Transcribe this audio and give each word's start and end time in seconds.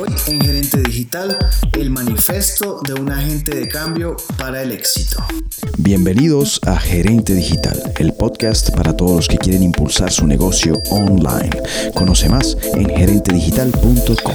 Hoy 0.00 0.08
en 0.28 0.40
Gerente 0.40 0.78
Digital, 0.78 1.36
el 1.72 1.90
manifiesto 1.90 2.80
de 2.86 2.94
un 2.94 3.12
agente 3.12 3.54
de 3.54 3.68
cambio 3.68 4.16
para 4.38 4.62
el 4.62 4.72
éxito. 4.72 5.22
Bienvenidos 5.76 6.58
a 6.66 6.78
Gerente 6.78 7.34
Digital, 7.34 7.92
el 7.98 8.14
podcast 8.14 8.70
para 8.70 8.96
todos 8.96 9.12
los 9.16 9.28
que 9.28 9.36
quieren 9.36 9.62
impulsar 9.62 10.10
su 10.10 10.26
negocio 10.26 10.78
online. 10.90 11.50
Conoce 11.92 12.30
más 12.30 12.56
en 12.72 12.88
gerentedigital.com. 12.88 14.34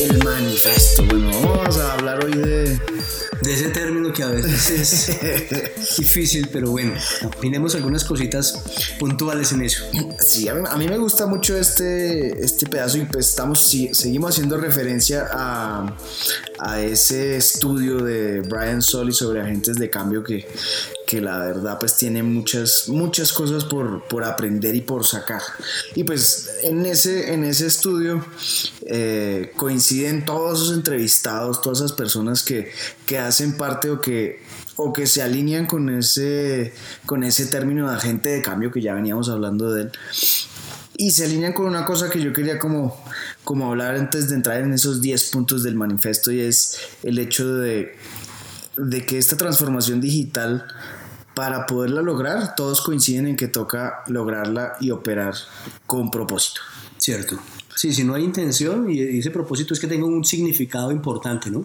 El 0.00 0.18
manifiesto. 0.24 1.04
Bueno, 1.06 1.30
vamos 1.44 1.78
a 1.78 1.92
hablar 1.92 2.24
hoy 2.24 2.32
de 2.32 2.80
de 3.44 3.52
ese 3.52 3.68
término 3.68 3.93
que 4.12 4.22
a 4.22 4.28
veces 4.28 5.08
es 5.22 5.96
difícil, 5.96 6.48
pero 6.52 6.70
bueno, 6.70 6.94
opinemos 7.24 7.74
algunas 7.74 8.04
cositas 8.04 8.62
puntuales 8.98 9.52
en 9.52 9.62
eso. 9.62 9.84
Sí, 10.20 10.48
a 10.48 10.54
mí, 10.54 10.88
me 10.88 10.98
gusta 10.98 11.26
mucho 11.26 11.56
este, 11.56 12.44
este 12.44 12.66
pedazo 12.66 12.98
y 12.98 13.04
pues 13.04 13.28
estamos, 13.30 13.60
seguimos 13.92 14.30
haciendo 14.30 14.56
referencia 14.56 15.28
a, 15.32 15.96
a 16.64 16.80
ese 16.80 17.36
estudio 17.36 18.02
de 18.02 18.40
Brian 18.40 18.80
Solly 18.80 19.12
sobre 19.12 19.42
agentes 19.42 19.76
de 19.76 19.90
cambio 19.90 20.24
que, 20.24 20.48
que 21.06 21.20
la 21.20 21.38
verdad 21.38 21.78
pues 21.78 21.94
tiene 21.96 22.22
muchas, 22.22 22.88
muchas 22.88 23.34
cosas 23.34 23.64
por, 23.64 24.04
por, 24.08 24.24
aprender 24.24 24.74
y 24.74 24.80
por 24.80 25.04
sacar. 25.04 25.42
Y 25.94 26.04
pues 26.04 26.50
en 26.62 26.86
ese, 26.86 27.34
en 27.34 27.44
ese 27.44 27.66
estudio 27.66 28.24
eh, 28.86 29.52
coinciden 29.56 30.24
todos 30.24 30.62
esos 30.62 30.74
entrevistados, 30.74 31.60
todas 31.60 31.80
esas 31.80 31.92
personas 31.92 32.42
que, 32.42 32.72
que 33.04 33.18
hacen 33.18 33.58
parte 33.58 33.90
o 33.90 34.00
que, 34.00 34.40
o 34.76 34.90
que 34.90 35.06
se 35.06 35.20
alinean 35.20 35.66
con 35.66 35.90
ese, 35.90 36.72
con 37.04 37.24
ese 37.24 37.44
término 37.44 37.90
de 37.90 37.96
agente 37.96 38.30
de 38.30 38.40
cambio 38.40 38.70
que 38.70 38.80
ya 38.80 38.94
veníamos 38.94 39.28
hablando 39.28 39.70
de 39.70 39.82
él. 39.82 39.92
Y 40.96 41.10
se 41.10 41.24
alinean 41.24 41.52
con 41.52 41.66
una 41.66 41.84
cosa 41.84 42.08
que 42.08 42.22
yo 42.22 42.32
quería 42.32 42.58
como, 42.58 42.96
como 43.42 43.68
hablar 43.68 43.96
antes 43.96 44.28
de 44.28 44.36
entrar 44.36 44.60
en 44.60 44.72
esos 44.72 45.00
10 45.00 45.30
puntos 45.30 45.62
del 45.62 45.74
manifiesto 45.74 46.30
y 46.30 46.40
es 46.40 46.78
el 47.02 47.18
hecho 47.18 47.56
de, 47.56 47.96
de 48.76 49.04
que 49.04 49.18
esta 49.18 49.36
transformación 49.36 50.00
digital 50.00 50.64
para 51.34 51.66
poderla 51.66 52.00
lograr, 52.00 52.54
todos 52.54 52.80
coinciden 52.80 53.26
en 53.26 53.36
que 53.36 53.48
toca 53.48 54.04
lograrla 54.06 54.76
y 54.80 54.92
operar 54.92 55.34
con 55.86 56.10
propósito. 56.10 56.60
Cierto. 56.96 57.38
Sí, 57.74 57.92
si 57.92 58.04
no 58.04 58.14
hay 58.14 58.24
intención 58.24 58.88
y 58.90 59.00
ese 59.00 59.30
propósito 59.30 59.74
es 59.74 59.80
que 59.80 59.86
tenga 59.86 60.06
un 60.06 60.24
significado 60.24 60.92
importante, 60.92 61.50
¿no? 61.50 61.64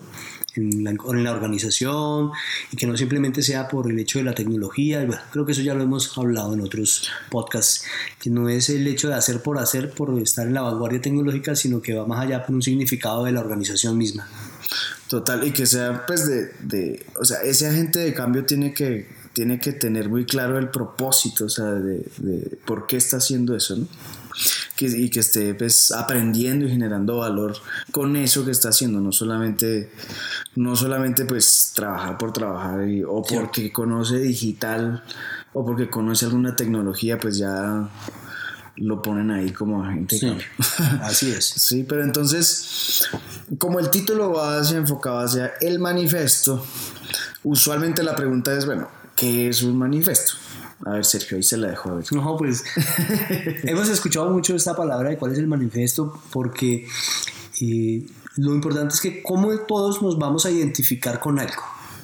En 0.55 0.83
la, 0.83 1.31
organización 1.31 2.31
y 2.71 2.75
que 2.75 2.87
no 2.87 2.97
simplemente 2.97 3.43
sea 3.43 3.67
por 3.67 3.89
el 3.89 3.99
hecho 3.99 4.17
de 4.17 4.25
la 4.25 4.33
tecnología. 4.33 5.05
Bueno, 5.05 5.21
creo 5.31 5.45
que 5.45 5.51
eso 5.51 5.61
ya 5.61 5.75
lo 5.75 5.83
hemos 5.83 6.17
hablado 6.17 6.53
en 6.53 6.61
otros 6.61 7.09
podcasts, 7.29 7.83
que 8.19 8.29
no 8.29 8.49
es 8.49 8.69
el 8.69 8.87
hecho 8.87 9.07
de 9.07 9.15
hacer 9.15 9.41
por 9.41 9.59
hacer, 9.59 9.91
por 9.91 10.19
estar 10.19 10.47
en 10.47 10.55
la 10.55 10.61
vanguardia 10.61 10.99
tecnológica, 10.99 11.55
sino 11.55 11.81
que 11.81 11.93
va 11.93 12.07
más 12.07 12.25
allá 12.25 12.45
por 12.45 12.55
un 12.55 12.63
significado 12.63 13.23
de 13.25 13.31
la 13.31 13.41
organización 13.41 13.97
misma. 13.97 14.27
Total, 15.07 15.47
y 15.47 15.51
que 15.51 15.65
sea 15.65 16.05
pues 16.05 16.27
de, 16.27 16.51
de 16.61 17.05
o 17.19 17.25
sea, 17.25 17.41
ese 17.41 17.67
agente 17.67 17.99
de 17.99 18.13
cambio 18.13 18.45
tiene 18.45 18.73
que 18.73 19.07
tiene 19.33 19.59
que 19.59 19.73
tener 19.73 20.09
muy 20.09 20.25
claro 20.25 20.57
el 20.57 20.69
propósito, 20.69 21.45
o 21.45 21.49
sea, 21.49 21.65
de, 21.65 22.57
por 22.65 22.87
qué 22.87 22.97
está 22.97 23.17
haciendo 23.17 23.55
eso, 23.55 23.75
¿no? 23.75 23.87
Y 24.87 25.09
que 25.09 25.19
esté 25.19 25.53
pues, 25.55 25.91
aprendiendo 25.91 26.65
y 26.65 26.69
generando 26.69 27.17
valor 27.17 27.55
con 27.91 28.15
eso 28.15 28.45
que 28.45 28.51
está 28.51 28.69
haciendo, 28.69 28.99
no 29.01 29.11
solamente, 29.11 29.91
no 30.55 30.75
solamente 30.75 31.25
pues 31.25 31.71
trabajar 31.75 32.17
por 32.17 32.33
trabajar 32.33 32.79
o 33.07 33.23
porque 33.23 33.71
conoce 33.71 34.17
digital 34.19 35.03
o 35.53 35.65
porque 35.65 35.89
conoce 35.89 36.25
alguna 36.25 36.55
tecnología, 36.55 37.17
pues 37.17 37.37
ya 37.37 37.89
lo 38.77 39.01
ponen 39.01 39.31
ahí 39.31 39.51
como 39.51 39.83
agente. 39.83 40.17
Sí, 40.17 40.37
así 41.01 41.31
es. 41.31 41.45
sí, 41.45 41.83
pero 41.83 42.03
entonces, 42.03 43.09
como 43.57 43.79
el 43.79 43.89
título 43.89 44.31
va 44.31 44.59
hacia 44.59 44.77
enfocado 44.77 45.19
hacia 45.19 45.53
el 45.59 45.79
manifiesto, 45.79 46.65
usualmente 47.43 48.03
la 48.03 48.15
pregunta 48.15 48.53
es, 48.53 48.65
bueno, 48.65 48.87
¿Qué 49.19 49.49
es 49.49 49.63
un 49.63 49.77
manifiesto? 49.77 50.31
A 50.85 50.91
ver, 50.91 51.05
Sergio, 51.05 51.37
ahí 51.37 51.43
se 51.43 51.57
la 51.57 51.69
dejo. 51.69 51.89
A 51.89 51.95
ver. 51.95 52.05
No, 52.11 52.37
pues 52.37 52.63
hemos 53.63 53.89
escuchado 53.89 54.29
mucho 54.29 54.55
esta 54.55 54.75
palabra 54.75 55.09
de 55.09 55.17
cuál 55.17 55.33
es 55.33 55.37
el 55.39 55.47
manifiesto 55.47 56.21
porque 56.31 56.87
eh, 57.61 58.05
lo 58.37 58.53
importante 58.53 58.93
es 58.93 59.01
que 59.01 59.21
cómo 59.21 59.55
todos 59.59 60.01
nos 60.01 60.17
vamos 60.17 60.45
a 60.45 60.51
identificar 60.51 61.19
con 61.19 61.39
algo, 61.39 61.63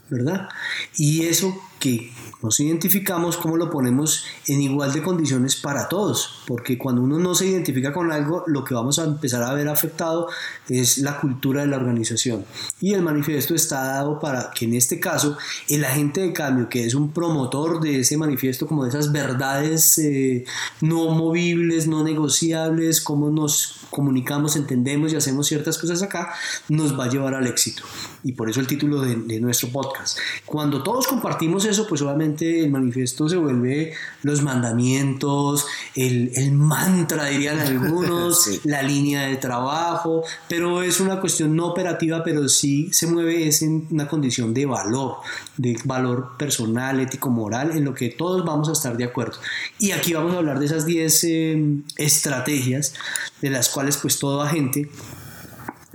¿verdad? 0.09 0.49
Y 0.97 1.25
eso 1.25 1.55
que 1.85 2.09
nos 2.41 2.59
identificamos, 2.59 3.37
cómo 3.37 3.57
lo 3.57 3.69
ponemos 3.69 4.25
en 4.47 4.61
igual 4.61 4.91
de 4.91 5.03
condiciones 5.03 5.55
para 5.55 5.87
todos, 5.87 6.41
porque 6.47 6.77
cuando 6.77 7.01
uno 7.01 7.19
no 7.19 7.35
se 7.35 7.45
identifica 7.45 7.93
con 7.93 8.11
algo, 8.11 8.43
lo 8.47 8.63
que 8.63 8.73
vamos 8.73 8.97
a 8.97 9.03
empezar 9.03 9.43
a 9.43 9.53
ver 9.53 9.67
afectado 9.67 10.27
es 10.67 10.97
la 10.99 11.19
cultura 11.19 11.61
de 11.61 11.67
la 11.67 11.77
organización. 11.77 12.45
Y 12.81 12.93
el 12.93 13.03
manifiesto 13.03 13.53
está 13.53 13.83
dado 13.83 14.19
para 14.19 14.51
que 14.51 14.65
en 14.65 14.73
este 14.73 14.99
caso 14.99 15.37
el 15.69 15.85
agente 15.85 16.21
de 16.21 16.33
cambio, 16.33 16.69
que 16.69 16.85
es 16.85 16.95
un 16.95 17.11
promotor 17.11 17.81
de 17.81 17.99
ese 17.99 18.17
manifiesto, 18.17 18.67
como 18.67 18.83
de 18.83 18.89
esas 18.89 19.11
verdades 19.11 19.97
eh, 19.99 20.45
no 20.81 21.09
movibles, 21.09 21.87
no 21.87 22.03
negociables, 22.03 23.01
cómo 23.01 23.29
nos 23.29 23.81
comunicamos, 23.91 24.55
entendemos 24.55 25.13
y 25.13 25.15
hacemos 25.15 25.47
ciertas 25.47 25.77
cosas 25.77 26.01
acá, 26.01 26.33
nos 26.67 26.99
va 26.99 27.05
a 27.05 27.09
llevar 27.09 27.33
al 27.33 27.47
éxito. 27.47 27.83
Y 28.23 28.31
por 28.31 28.49
eso 28.49 28.59
el 28.59 28.67
título 28.67 29.01
de, 29.01 29.15
de 29.15 29.39
nuestro 29.39 29.69
podcast. 29.69 30.17
Cuando 30.45 30.83
todos 30.83 31.07
compartimos 31.07 31.65
eso, 31.65 31.74
pues 31.87 32.01
obviamente 32.01 32.63
el 32.63 32.71
manifiesto 32.71 33.27
se 33.27 33.37
vuelve 33.37 33.93
los 34.23 34.41
mandamientos, 34.41 35.65
el, 35.95 36.31
el 36.35 36.51
mantra, 36.53 37.25
dirían 37.25 37.59
algunos, 37.67 38.61
la 38.63 38.81
línea 38.81 39.23
de 39.23 39.37
trabajo, 39.37 40.23
pero 40.47 40.81
es 40.81 40.99
una 40.99 41.19
cuestión 41.19 41.55
no 41.55 41.67
operativa, 41.67 42.23
pero 42.23 42.47
sí 42.47 42.89
se 42.91 43.07
mueve 43.07 43.47
es 43.47 43.61
en 43.61 43.87
una 43.91 44.07
condición 44.07 44.53
de 44.53 44.65
valor, 44.65 45.17
de 45.57 45.77
valor 45.83 46.37
personal, 46.37 46.99
ético, 46.99 47.29
moral, 47.29 47.71
en 47.71 47.85
lo 47.85 47.93
que 47.93 48.09
todos 48.09 48.45
vamos 48.45 48.69
a 48.69 48.71
estar 48.71 48.95
de 48.97 49.03
acuerdo. 49.03 49.37
Y 49.77 49.91
aquí 49.91 50.13
vamos 50.13 50.33
a 50.33 50.37
hablar 50.37 50.59
de 50.59 50.65
esas 50.65 50.85
10 50.85 51.23
eh, 51.25 51.75
estrategias 51.97 52.93
de 53.41 53.49
las 53.49 53.69
cuales 53.69 53.97
pues 53.97 54.17
todo 54.19 54.41
agente 54.41 54.89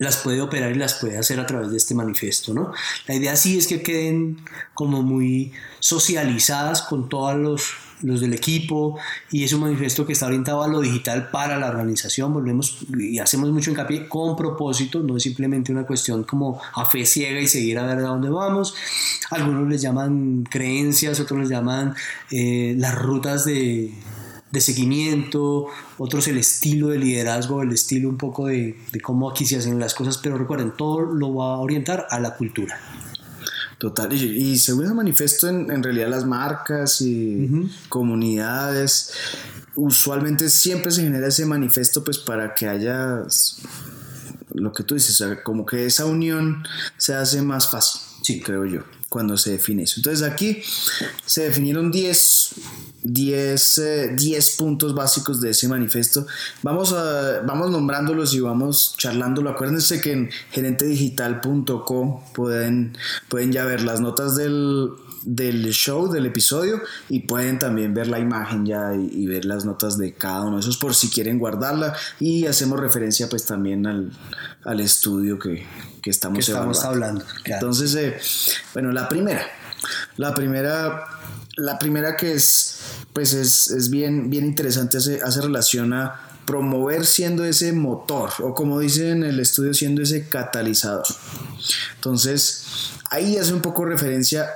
las 0.00 0.16
puede 0.16 0.41
operar 0.41 0.72
y 0.72 0.77
las 0.77 0.94
puede 0.94 1.19
hacer 1.19 1.38
a 1.38 1.47
través 1.47 1.71
de 1.71 1.77
este 1.77 1.94
manifiesto, 1.94 2.55
¿no? 2.55 2.72
La 3.06 3.15
idea 3.15 3.37
sí 3.37 3.59
es 3.59 3.66
que 3.66 3.83
queden 3.83 4.38
como 4.72 5.03
muy 5.03 5.53
socializadas 5.78 6.81
con 6.81 7.11
todos 7.11 7.37
los, 7.37 7.75
los 8.00 8.22
del 8.22 8.33
equipo 8.33 8.99
y 9.31 9.44
es 9.44 9.53
un 9.53 9.61
manifiesto 9.61 10.06
que 10.06 10.15
está 10.15 10.25
orientado 10.25 10.62
a 10.62 10.69
lo 10.69 10.81
digital 10.81 11.28
para 11.31 11.59
la 11.59 11.69
organización, 11.69 12.33
volvemos 12.33 12.78
y 12.99 13.19
hacemos 13.19 13.50
mucho 13.50 13.72
hincapié 13.72 14.09
con 14.09 14.37
propósito, 14.37 15.00
no 15.00 15.19
es 15.19 15.22
simplemente 15.22 15.71
una 15.71 15.84
cuestión 15.84 16.25
como 16.25 16.59
a 16.72 16.87
fe 16.87 17.05
ciega 17.05 17.38
y 17.38 17.47
seguir 17.47 17.78
a 17.78 17.84
ver 17.84 17.99
a 17.99 18.09
dónde 18.09 18.31
vamos. 18.31 18.75
Algunos 19.28 19.69
les 19.69 19.82
llaman 19.82 20.44
creencias, 20.44 21.21
otros 21.21 21.41
les 21.41 21.50
llaman 21.50 21.94
eh, 22.31 22.75
las 22.78 22.94
rutas 22.94 23.44
de 23.44 23.93
de 24.50 24.61
seguimiento, 24.61 25.66
otros 25.99 26.27
el 26.28 26.38
estilo 26.38 26.88
de 26.88 26.99
liderazgo, 26.99 27.62
el 27.62 27.72
estilo 27.72 28.09
un 28.09 28.19
poco 28.19 28.47
de, 28.47 28.77
cómo 29.03 29.31
aquí 29.31 29.47
se 29.47 29.56
hacen 29.56 29.78
las 29.78 29.94
cosas, 29.94 30.19
pero 30.19 30.37
recuerden, 30.37 30.72
todo 30.77 31.03
lo 31.03 31.34
va 31.34 31.55
a 31.55 31.59
orientar 31.59 32.06
a 32.11 32.19
la 32.19 32.37
cultura. 32.37 32.78
Total, 33.78 34.12
y, 34.12 34.59
según 34.59 34.84
el 34.84 34.94
manifiesto, 34.94 35.49
en, 35.49 35.71
en, 35.71 35.83
realidad 35.83 36.09
las 36.09 36.27
marcas 36.27 37.00
y 37.00 37.71
comunidades, 37.88 39.12
usualmente 39.75 40.50
siempre 40.50 40.93
se 40.93 41.03
genera 41.03 41.28
ese 41.28 41.47
manifiesto 41.47 42.05
pues 42.05 42.19
para 42.19 42.55
que 42.55 42.69
haya 42.69 43.22
lo 44.53 44.72
que 44.72 44.82
tú 44.82 44.94
dices, 44.94 45.22
como 45.43 45.65
que 45.65 45.87
esa 45.87 46.05
unión 46.06 46.65
se 46.97 47.15
hace 47.15 47.41
más 47.43 47.71
fácil, 47.71 48.00
sí. 48.22 48.41
creo 48.41 48.65
yo, 48.67 48.82
cuando 49.10 49.37
se 49.37 49.50
define 49.50 49.82
eso. 49.82 49.97
Entonces 49.98 50.26
aquí 50.26 50.62
se 51.26 51.43
definieron 51.43 51.91
10 51.91 52.54
10, 53.03 53.82
10 54.16 54.56
puntos 54.56 54.94
básicos 54.94 55.41
de 55.41 55.50
ese 55.50 55.69
manifiesto. 55.69 56.26
Vamos, 56.62 56.93
a, 56.93 57.41
vamos 57.47 57.70
nombrándolos 57.70 58.34
y 58.34 58.41
vamos 58.41 58.94
charlándolo. 58.97 59.50
Acuérdense 59.50 60.00
que 60.00 60.12
en 60.12 60.31
gerentedigital.co 60.50 62.25
pueden, 62.35 62.96
pueden 63.29 63.52
ya 63.52 63.64
ver 63.64 63.82
las 63.82 64.00
notas 64.00 64.37
del, 64.37 64.90
del 65.22 65.70
show, 65.72 66.11
del 66.11 66.26
episodio, 66.26 66.81
y 67.08 67.20
pueden 67.20 67.58
también 67.58 67.94
ver 67.94 68.06
la 68.08 68.19
imagen 68.19 68.67
ya 68.67 68.94
y, 68.94 69.26
ver 69.26 69.44
las 69.44 69.64
notas 69.64 69.99
de 69.99 70.14
cada 70.14 70.43
uno 70.43 70.56
de 70.56 70.61
esos 70.61 70.76
por 70.76 70.94
si 70.94 71.11
quieren 71.11 71.38
guardarla. 71.38 71.94
Y 72.19 72.46
hacemos 72.46 72.81
referencia 72.81 73.28
pues 73.28 73.44
también 73.44 73.87
al, 73.87 74.12
al 74.64 74.81
estudio 74.81 75.38
que, 75.38 75.67
que 76.02 76.11
estamos, 76.11 76.44
que 76.44 76.52
estamos 76.52 76.84
hablando. 76.84 77.25
Entonces, 77.44 77.94
eh, 77.94 78.19
bueno, 78.72 78.93
la 78.93 79.08
primera. 79.08 79.46
La 80.17 80.34
primera, 80.34 81.06
la 81.56 81.78
primera 81.78 82.16
que 82.16 82.34
es 82.34 82.81
pues 83.12 83.32
es, 83.34 83.90
bien, 83.90 84.31
bien 84.31 84.46
interesante, 84.46 84.99
hace, 84.99 85.20
hace 85.23 85.40
relación 85.40 85.93
a 85.93 86.20
promover 86.46 87.06
siendo 87.06 87.44
ese 87.44 87.73
motor 87.73 88.31
o 88.40 88.55
como 88.55 88.81
dicen 88.81 89.23
en 89.23 89.25
el 89.25 89.40
estudio 89.40 89.75
siendo 89.75 90.02
ese 90.02 90.28
catalizador. 90.28 91.05
Entonces, 91.96 92.64
ahí 93.11 93.37
hace 93.37 93.52
un 93.52 93.61
poco 93.61 93.84
referencia 93.84 94.49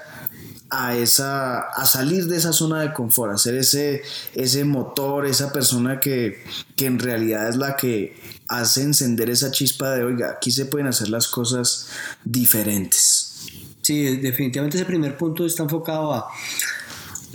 a 0.74 0.96
esa 0.96 1.60
a 1.60 1.86
salir 1.86 2.26
de 2.26 2.36
esa 2.36 2.52
zona 2.52 2.80
de 2.80 2.92
confort, 2.92 3.32
a 3.32 3.38
ser 3.38 3.54
ese 3.54 4.02
ese 4.34 4.64
motor, 4.64 5.26
esa 5.26 5.52
persona 5.52 6.00
que, 6.00 6.42
que 6.76 6.86
en 6.86 6.98
realidad 6.98 7.48
es 7.48 7.56
la 7.56 7.76
que 7.76 8.16
hace 8.48 8.82
encender 8.82 9.30
esa 9.30 9.50
chispa 9.50 9.90
de, 9.90 10.04
oiga, 10.04 10.32
aquí 10.32 10.50
se 10.50 10.66
pueden 10.66 10.86
hacer 10.86 11.08
las 11.08 11.28
cosas 11.28 11.88
diferentes. 12.24 13.46
Sí, 13.82 14.16
definitivamente 14.16 14.76
ese 14.76 14.86
primer 14.86 15.16
punto 15.16 15.46
está 15.46 15.62
enfocado 15.62 16.12
a 16.12 16.28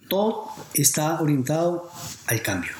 todo 0.07 0.49
está 0.73 1.21
orientado 1.21 1.89
al 2.27 2.41
cambio. 2.41 2.71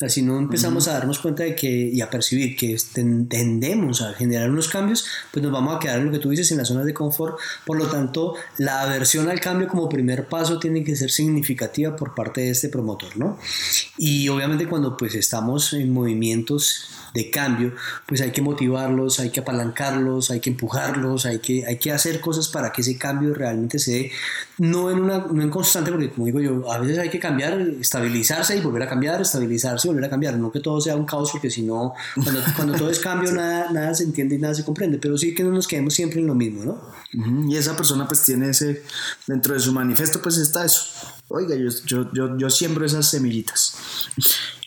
Sea, 0.00 0.08
si 0.08 0.22
no 0.22 0.38
empezamos 0.38 0.88
a 0.88 0.94
darnos 0.94 1.18
cuenta 1.18 1.42
de 1.42 1.54
que 1.54 1.68
y 1.68 2.00
a 2.00 2.08
percibir 2.08 2.56
que 2.56 2.74
tendemos 2.94 4.00
a 4.00 4.14
generar 4.14 4.48
unos 4.48 4.66
cambios, 4.66 5.04
pues 5.30 5.42
nos 5.42 5.52
vamos 5.52 5.76
a 5.76 5.78
quedar 5.78 5.98
en 5.98 6.06
lo 6.06 6.12
que 6.12 6.18
tú 6.18 6.30
dices 6.30 6.50
en 6.52 6.56
las 6.56 6.68
zonas 6.68 6.86
de 6.86 6.94
confort. 6.94 7.38
Por 7.66 7.76
lo 7.76 7.86
tanto, 7.86 8.34
la 8.56 8.80
aversión 8.80 9.28
al 9.28 9.40
cambio 9.40 9.68
como 9.68 9.90
primer 9.90 10.26
paso 10.26 10.58
tiene 10.58 10.82
que 10.84 10.96
ser 10.96 11.10
significativa 11.10 11.96
por 11.96 12.14
parte 12.14 12.40
de 12.40 12.48
este 12.48 12.70
promotor, 12.70 13.14
¿no? 13.18 13.36
Y 13.98 14.26
obviamente 14.30 14.66
cuando 14.66 14.96
pues 14.96 15.14
estamos 15.14 15.74
en 15.74 15.92
movimientos 15.92 16.88
de 17.14 17.30
cambio, 17.30 17.74
pues 18.06 18.20
hay 18.20 18.30
que 18.30 18.42
motivarlos, 18.42 19.20
hay 19.20 19.30
que 19.30 19.40
apalancarlos, 19.40 20.30
hay 20.30 20.40
que 20.40 20.50
empujarlos, 20.50 21.26
hay 21.26 21.40
que, 21.40 21.66
hay 21.66 21.78
que 21.78 21.92
hacer 21.92 22.20
cosas 22.20 22.48
para 22.48 22.72
que 22.72 22.82
ese 22.82 22.96
cambio 22.96 23.34
realmente 23.34 23.78
se 23.78 23.92
dé, 23.92 24.12
no 24.58 24.90
en, 24.90 25.00
una, 25.00 25.18
no 25.18 25.42
en 25.42 25.50
constante, 25.50 25.90
porque 25.90 26.10
como 26.10 26.26
digo 26.26 26.40
yo, 26.40 26.72
a 26.72 26.78
veces 26.78 26.98
hay 26.98 27.10
que 27.10 27.18
cambiar, 27.18 27.60
estabilizarse 27.60 28.56
y 28.56 28.60
volver 28.60 28.84
a 28.84 28.88
cambiar, 28.88 29.20
estabilizarse 29.20 29.89
volver 29.90 30.04
a 30.04 30.10
cambiar, 30.10 30.38
no 30.38 30.50
que 30.50 30.60
todo 30.60 30.80
sea 30.80 30.96
un 30.96 31.04
caos, 31.04 31.30
porque 31.32 31.50
si 31.50 31.62
no, 31.62 31.94
cuando, 32.14 32.40
cuando 32.56 32.74
todo 32.74 32.90
es 32.90 32.98
cambio, 32.98 33.32
nada, 33.34 33.70
nada 33.70 33.94
se 33.94 34.04
entiende 34.04 34.36
y 34.36 34.38
nada 34.38 34.54
se 34.54 34.64
comprende, 34.64 34.98
pero 34.98 35.16
sí 35.18 35.34
que 35.34 35.42
no 35.42 35.50
nos 35.50 35.66
quedemos 35.66 35.94
siempre 35.94 36.20
en 36.20 36.26
lo 36.26 36.34
mismo, 36.34 36.64
¿no? 36.64 37.48
Y 37.48 37.56
esa 37.56 37.76
persona 37.76 38.06
pues 38.06 38.22
tiene 38.22 38.50
ese, 38.50 38.82
dentro 39.26 39.54
de 39.54 39.60
su 39.60 39.72
manifiesto 39.72 40.22
pues 40.22 40.36
está 40.38 40.64
eso, 40.64 40.84
oiga, 41.28 41.56
yo, 41.56 41.68
yo, 41.86 42.12
yo, 42.12 42.38
yo 42.38 42.50
siembro 42.50 42.84
esas 42.84 43.06
semillitas. 43.06 43.74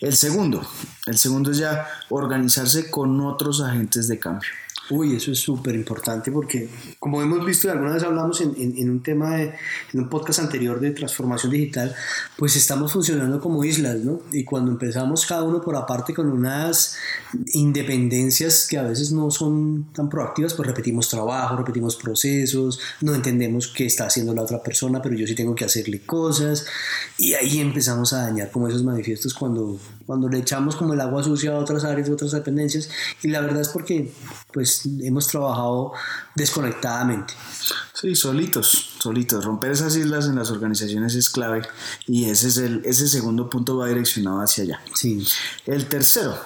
El 0.02 0.16
segundo, 0.16 0.68
el 1.06 1.18
segundo 1.18 1.52
es 1.52 1.58
ya 1.58 1.88
organizarse 2.10 2.90
con 2.90 3.22
otros 3.22 3.62
agentes 3.62 4.08
de 4.08 4.20
cambio. 4.20 4.50
Uy, 4.90 5.16
eso 5.16 5.32
es 5.32 5.40
súper 5.40 5.76
importante 5.76 6.30
porque, 6.30 6.70
como 7.00 7.22
hemos 7.22 7.46
visto 7.46 7.68
y 7.68 7.72
alguna 7.72 7.94
vez 7.94 8.04
hablamos 8.04 8.42
en, 8.42 8.90
un 8.90 9.02
tema, 9.02 9.38
de, 9.38 9.54
en 9.94 10.00
un 10.02 10.10
podcast 10.10 10.40
anterior 10.40 10.78
de 10.82 10.92
transformación 10.92 11.54
digital, 11.54 11.96
pues 12.36 12.58
estamos 12.58 12.92
funcionando 12.92 13.40
como 13.40 13.64
islas, 13.64 14.00
¿no? 14.00 14.20
Y 14.34 14.44
cuando 14.44 14.72
empezamos 14.72 15.26
cada 15.26 15.44
uno 15.44 15.62
por 15.62 15.78
aparte 15.78 16.14
con 16.14 16.30
unas 16.30 16.98
independencias 17.54 18.68
que 18.68 18.78
a 18.78 18.84
veces 18.84 19.14
no 19.14 19.32
son 19.32 19.86
tan 19.94 20.10
proactivas, 20.10 20.54
pues 20.54 20.68
repetimos 20.68 21.08
trabajo, 21.08 21.56
repetimos 21.56 21.96
procesos, 21.96 22.78
no 23.00 23.16
entendemos 23.16 23.70
qué 23.70 23.86
está 23.86 24.08
haciendo 24.08 24.34
la 24.34 24.42
otra 24.42 24.62
persona, 24.62 25.02
pero 25.02 25.16
yo 25.16 25.26
sí 25.26 25.34
tengo 25.34 25.56
que 25.56 25.64
hacerle 25.64 26.02
cosas. 26.02 26.66
Y 27.18 27.36
ahí 27.36 27.62
empezamos 27.62 28.12
a 28.12 28.24
dañar 28.24 28.52
como 28.52 28.68
esos 28.68 28.84
manifiestos 28.84 29.34
cuando, 29.34 29.80
cuando 30.06 30.30
le 30.30 30.40
echamos 30.40 30.76
como 30.76 30.94
el 30.94 31.02
agua 31.02 31.24
sucia 31.24 31.52
a 31.52 31.60
otras 31.60 31.84
áreas, 31.84 32.10
a 32.10 32.14
otras 32.14 32.32
dependencias. 32.32 32.90
Y 33.22 33.30
la 33.30 33.42
verdad 33.42 33.62
es 33.62 33.70
porque, 33.70 34.12
pues, 34.52 34.88
hemos 35.02 35.28
trabajado 35.28 35.94
desconectadamente. 36.36 37.34
Sí, 37.94 38.16
solitos, 38.16 38.96
solitos. 39.00 39.46
Romper 39.46 39.72
esas 39.72 39.96
islas 39.96 40.28
en 40.28 40.36
las 40.36 40.52
organizaciones 40.52 41.16
es 41.16 41.30
clave 41.30 41.62
y 42.08 42.26
ese, 42.26 42.50
es 42.50 42.58
el, 42.58 42.82
ese 42.86 43.08
segundo 43.08 43.50
punto 43.50 43.78
va 43.78 43.88
direccionado 43.88 44.42
hacia 44.42 44.64
allá. 44.64 44.82
Sí. 44.94 45.26
El 45.66 45.88
tercero, 45.88 46.38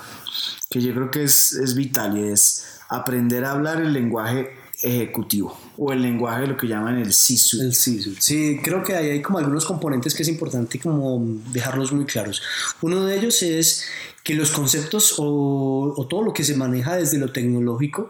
que 0.70 0.82
yo 0.82 0.94
creo 0.94 1.10
que 1.10 1.24
es, 1.24 1.54
es 1.54 1.76
vital 1.76 2.18
y 2.18 2.28
es 2.28 2.80
aprender 2.90 3.46
a 3.46 3.52
hablar 3.52 3.82
el 3.82 3.94
lenguaje 3.94 4.52
ejecutivo 4.82 5.58
o 5.78 5.92
el 5.92 6.02
lenguaje 6.02 6.42
de 6.42 6.48
lo 6.48 6.58
que 6.58 6.68
llaman 6.68 6.98
el 6.98 7.14
CISU. 7.14 7.62
El 7.62 7.74
CISU. 7.74 8.16
Sí, 8.20 8.60
creo 8.64 8.84
que 8.84 8.96
hay, 8.96 9.10
hay 9.10 9.22
como 9.22 9.40
algunos 9.40 9.66
componentes 9.66 10.14
que 10.14 10.24
es 10.24 10.30
importante 10.30 10.80
como 10.80 11.24
dejarlos 11.52 11.92
muy 11.92 12.06
claros. 12.06 12.42
Uno 12.82 13.06
de 13.06 13.18
ellos 13.18 13.42
es 13.42 13.86
que 14.24 14.36
los 14.36 14.52
conceptos 14.52 15.16
o, 15.18 15.94
o 15.96 16.08
todo 16.08 16.22
lo 16.22 16.34
que 16.34 16.44
se 16.44 16.56
maneja 16.56 16.96
desde 16.96 17.18
lo 17.18 17.32
tecnológico 17.32 18.10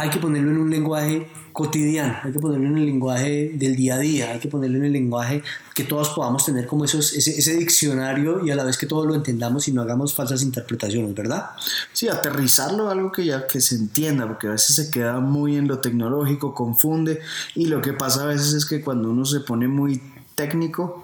hay 0.00 0.08
que 0.08 0.18
ponerlo 0.18 0.50
en 0.50 0.58
un 0.58 0.70
lenguaje 0.70 1.30
cotidiano, 1.52 2.16
hay 2.22 2.32
que 2.32 2.38
ponerlo 2.38 2.68
en 2.68 2.78
el 2.78 2.86
lenguaje 2.86 3.52
del 3.54 3.76
día 3.76 3.96
a 3.96 3.98
día, 3.98 4.30
hay 4.30 4.38
que 4.38 4.48
ponerlo 4.48 4.78
en 4.78 4.86
el 4.86 4.92
lenguaje 4.92 5.42
que 5.74 5.84
todos 5.84 6.08
podamos 6.10 6.46
tener 6.46 6.66
como 6.66 6.86
esos, 6.86 7.12
ese, 7.12 7.38
ese, 7.38 7.54
diccionario 7.54 8.44
y 8.44 8.50
a 8.50 8.54
la 8.54 8.64
vez 8.64 8.78
que 8.78 8.86
todos 8.86 9.06
lo 9.06 9.14
entendamos 9.14 9.68
y 9.68 9.72
no 9.72 9.82
hagamos 9.82 10.14
falsas 10.14 10.42
interpretaciones, 10.42 11.14
¿verdad? 11.14 11.50
Sí, 11.92 12.08
aterrizarlo 12.08 12.88
algo 12.88 13.12
que 13.12 13.26
ya 13.26 13.46
que 13.46 13.60
se 13.60 13.74
entienda, 13.74 14.26
porque 14.26 14.46
a 14.46 14.52
veces 14.52 14.76
se 14.76 14.90
queda 14.90 15.20
muy 15.20 15.56
en 15.56 15.68
lo 15.68 15.80
tecnológico, 15.80 16.54
confunde 16.54 17.20
y 17.54 17.66
lo 17.66 17.82
que 17.82 17.92
pasa 17.92 18.22
a 18.22 18.26
veces 18.26 18.54
es 18.54 18.64
que 18.64 18.80
cuando 18.80 19.10
uno 19.10 19.26
se 19.26 19.40
pone 19.40 19.68
muy 19.68 20.00
técnico, 20.34 21.02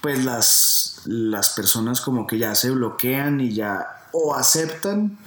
pues 0.00 0.24
las, 0.24 1.02
las 1.06 1.50
personas 1.50 2.00
como 2.00 2.26
que 2.26 2.38
ya 2.38 2.54
se 2.54 2.70
bloquean 2.70 3.40
y 3.40 3.54
ya 3.54 3.86
o 4.12 4.34
aceptan 4.34 5.18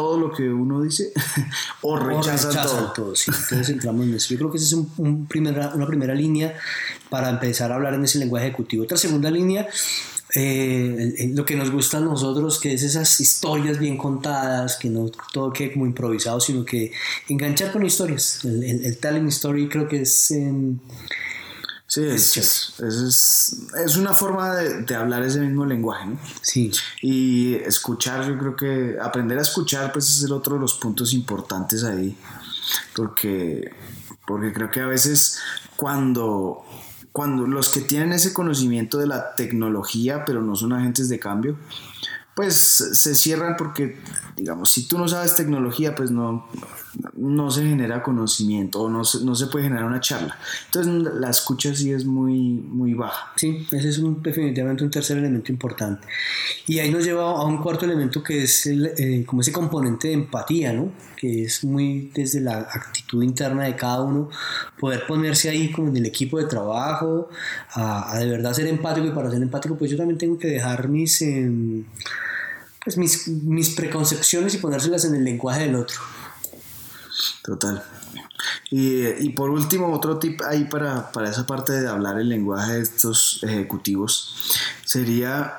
todo 0.00 0.18
lo 0.18 0.32
que 0.32 0.48
uno 0.48 0.80
dice 0.80 1.12
o 1.82 1.98
rechazan, 1.98 2.94
todo. 2.94 3.14
Sí, 3.14 3.30
entonces 3.30 3.68
entramos 3.68 4.06
en 4.06 4.14
eso. 4.14 4.32
Yo 4.32 4.38
creo 4.38 4.50
que 4.50 4.56
esa 4.56 4.66
es 4.66 4.72
un, 4.72 5.26
primera, 5.26 5.72
una 5.74 5.86
primera 5.86 6.14
línea 6.14 6.54
para 7.10 7.28
empezar 7.28 7.70
a 7.70 7.74
hablar 7.74 7.92
en 7.92 8.04
ese 8.04 8.18
lenguaje 8.18 8.46
ejecutivo. 8.46 8.84
Otra 8.84 8.96
segunda 8.96 9.30
línea, 9.30 9.68
eh, 10.34 11.30
lo 11.34 11.44
que 11.44 11.54
nos 11.54 11.70
gusta 11.70 11.98
a 11.98 12.00
nosotros, 12.00 12.58
que 12.58 12.72
es 12.72 12.82
esas 12.82 13.20
historias 13.20 13.78
bien 13.78 13.98
contadas, 13.98 14.76
que 14.76 14.88
no 14.88 15.10
todo 15.34 15.52
quede 15.52 15.74
como 15.74 15.84
improvisado, 15.84 16.40
sino 16.40 16.64
que 16.64 16.92
enganchar 17.28 17.70
con 17.70 17.84
historias. 17.84 18.42
El, 18.42 18.64
el, 18.64 18.84
el 18.86 18.96
talent 18.96 19.28
story 19.28 19.68
creo 19.68 19.86
que 19.86 20.00
es... 20.00 20.32
Sí, 21.90 22.04
es, 22.04 22.36
es, 22.78 23.56
es, 23.84 23.96
una 23.96 24.14
forma 24.14 24.54
de, 24.54 24.82
de, 24.82 24.94
hablar 24.94 25.24
ese 25.24 25.40
mismo 25.40 25.66
lenguaje, 25.66 26.06
¿no? 26.06 26.20
Sí. 26.40 26.70
Y 27.02 27.56
escuchar, 27.56 28.24
yo 28.28 28.38
creo 28.38 28.54
que 28.54 28.96
aprender 29.02 29.36
a 29.40 29.42
escuchar, 29.42 29.92
pues 29.92 30.08
es 30.08 30.22
el 30.22 30.30
otro 30.30 30.54
de 30.54 30.60
los 30.60 30.74
puntos 30.74 31.12
importantes 31.12 31.82
ahí, 31.82 32.16
porque, 32.94 33.74
porque 34.24 34.52
creo 34.52 34.70
que 34.70 34.78
a 34.78 34.86
veces 34.86 35.40
cuando, 35.74 36.64
cuando 37.10 37.48
los 37.48 37.70
que 37.70 37.80
tienen 37.80 38.12
ese 38.12 38.32
conocimiento 38.32 38.96
de 38.96 39.08
la 39.08 39.34
tecnología, 39.34 40.24
pero 40.24 40.42
no 40.42 40.54
son 40.54 40.72
agentes 40.72 41.08
de 41.08 41.18
cambio, 41.18 41.58
pues 42.36 42.54
se 42.54 43.16
cierran 43.16 43.56
porque, 43.58 44.00
digamos, 44.36 44.70
si 44.70 44.86
tú 44.86 44.96
no 44.96 45.08
sabes 45.08 45.34
tecnología, 45.34 45.96
pues 45.96 46.12
no, 46.12 46.48
no 47.14 47.50
se 47.50 47.62
genera 47.62 48.02
conocimiento 48.02 48.82
o 48.82 48.88
no 48.88 49.04
se, 49.04 49.24
no 49.24 49.34
se 49.34 49.46
puede 49.46 49.64
generar 49.64 49.84
una 49.84 50.00
charla. 50.00 50.38
Entonces 50.66 50.92
la 51.14 51.30
escucha 51.30 51.74
sí 51.74 51.92
es 51.92 52.04
muy, 52.04 52.52
muy 52.52 52.94
baja. 52.94 53.32
Sí, 53.36 53.66
ese 53.70 53.88
es 53.88 53.98
un, 53.98 54.22
definitivamente 54.22 54.84
un 54.84 54.90
tercer 54.90 55.18
elemento 55.18 55.52
importante. 55.52 56.06
Y 56.66 56.78
ahí 56.78 56.90
nos 56.90 57.04
lleva 57.04 57.30
a 57.30 57.44
un 57.44 57.58
cuarto 57.58 57.84
elemento 57.84 58.22
que 58.22 58.42
es 58.44 58.66
eh, 58.66 59.24
como 59.26 59.42
ese 59.42 59.52
componente 59.52 60.08
de 60.08 60.14
empatía, 60.14 60.72
¿no? 60.72 60.90
que 61.20 61.44
es 61.44 61.64
muy 61.64 62.10
desde 62.14 62.40
la 62.40 62.60
actitud 62.60 63.22
interna 63.22 63.64
de 63.64 63.76
cada 63.76 64.00
uno, 64.00 64.30
poder 64.78 65.06
ponerse 65.06 65.50
ahí 65.50 65.70
como 65.70 65.88
en 65.88 65.96
el 65.98 66.06
equipo 66.06 66.38
de 66.38 66.46
trabajo, 66.46 67.28
a, 67.74 68.18
de 68.18 68.26
verdad 68.26 68.54
ser 68.54 68.66
empático 68.68 69.06
y 69.06 69.10
para 69.10 69.30
ser 69.30 69.42
empático 69.42 69.76
pues 69.76 69.90
yo 69.90 69.98
también 69.98 70.16
tengo 70.16 70.38
que 70.38 70.48
dejar 70.48 70.88
mis... 70.88 71.20
Eh, 71.22 71.84
pues 72.82 72.96
mis, 72.96 73.28
mis 73.28 73.70
preconcepciones 73.74 74.54
y 74.54 74.58
ponérselas 74.58 75.04
en 75.04 75.14
el 75.14 75.22
lenguaje 75.22 75.64
del 75.64 75.74
otro. 75.74 76.00
Total. 77.42 77.82
Y, 78.70 79.06
y, 79.06 79.30
por 79.30 79.50
último, 79.50 79.92
otro 79.92 80.18
tip 80.18 80.40
ahí 80.42 80.64
para, 80.64 81.12
para, 81.12 81.28
esa 81.30 81.46
parte 81.46 81.72
de 81.72 81.88
hablar 81.88 82.18
el 82.18 82.28
lenguaje 82.28 82.74
de 82.74 82.82
estos 82.82 83.40
ejecutivos 83.42 84.54
sería 84.84 85.58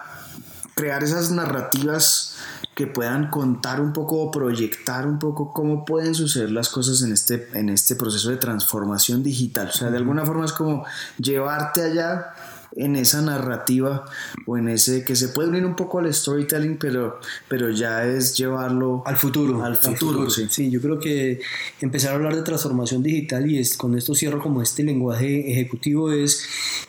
crear 0.74 1.04
esas 1.04 1.32
narrativas 1.32 2.38
que 2.76 2.88
puedan 2.88 3.30
contar 3.30 3.82
un 3.82 3.94
poco 3.94 4.22
o 4.22 4.32
proyectar 4.32 5.06
un 5.06 5.20
poco 5.20 5.54
cómo 5.54 5.86
pueden 5.86 6.16
suceder 6.16 6.52
las 6.52 6.70
cosas 6.70 7.02
en 7.04 7.12
este, 7.12 7.50
en 7.54 7.70
este 7.70 7.96
proceso 7.96 8.30
de 8.30 8.38
transformación 8.38 9.22
digital. 9.22 9.68
O 9.68 9.74
sea, 9.74 9.92
de 9.92 9.98
alguna 9.98 10.26
forma 10.26 10.46
es 10.46 10.54
como 10.54 10.86
llevarte 11.18 11.84
allá 11.84 12.34
en 12.76 12.96
esa 12.96 13.22
narrativa 13.22 14.06
o 14.46 14.58
en 14.58 14.70
ese 14.70 15.04
que 15.04 15.16
se 15.16 15.30
puede 15.30 15.50
unir 15.50 15.66
un 15.66 15.76
poco 15.76 16.00
al 16.00 16.14
storytelling, 16.14 16.78
pero, 16.78 17.20
pero 17.48 17.70
ya 17.70 18.06
es 18.06 18.38
llevarlo 18.38 19.04
al 19.06 19.18
futuro. 19.18 19.64
Al 19.64 19.76
futuro, 19.76 20.30
Sí. 20.30 20.48
sí. 20.50 20.70
yo 20.70 20.82
creo 20.82 21.00
que 21.00 21.42
empezar 21.82 22.12
a 22.12 22.16
hablar 22.16 22.36
de 22.36 22.44
transformación 22.44 23.04
digital 23.04 23.50
y 23.50 23.60
es, 23.60 23.76
con 23.76 23.98
esto 23.98 24.16
cierro 24.16 24.42
como 24.42 24.62
este 24.62 24.84
lenguaje 24.84 25.52
ejecutivo 25.52 26.12
es 26.12 26.46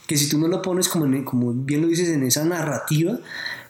que 0.06 0.16
si 0.16 0.28
tú 0.28 0.38
no 0.38 0.48
lo 0.48 0.62
pones 0.62 0.88
como, 0.88 1.06
como 1.24 1.52
bien 1.52 1.82
lo 1.82 1.88
dices 1.88 2.08
en 2.10 2.22
esa 2.22 2.44
narrativa, 2.44 3.18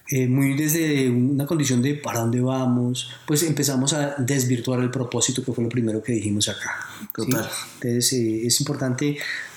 eh, 0.09 0.27
muy 0.29 0.55
desde 0.55 1.09
una 1.09 1.47
condición 1.47 1.81
de 1.81 1.95
para 1.95 2.21
dónde 2.21 2.41
vamos, 2.41 3.11
pues 3.27 3.43
empezamos 3.45 3.95
a 3.95 4.17
desvirtuar 4.19 4.81
el 4.81 4.91
propósito 4.91 5.43
que 5.43 5.53
fue 5.53 5.65
lo 5.65 5.71
primero 5.71 6.03
que 6.03 6.13
dijimos 6.13 6.49
acá. 6.49 6.87
Total. 7.15 7.49
Entonces 7.81 8.13
eh, 8.13 8.47
es 8.47 8.61
importante 8.61 9.17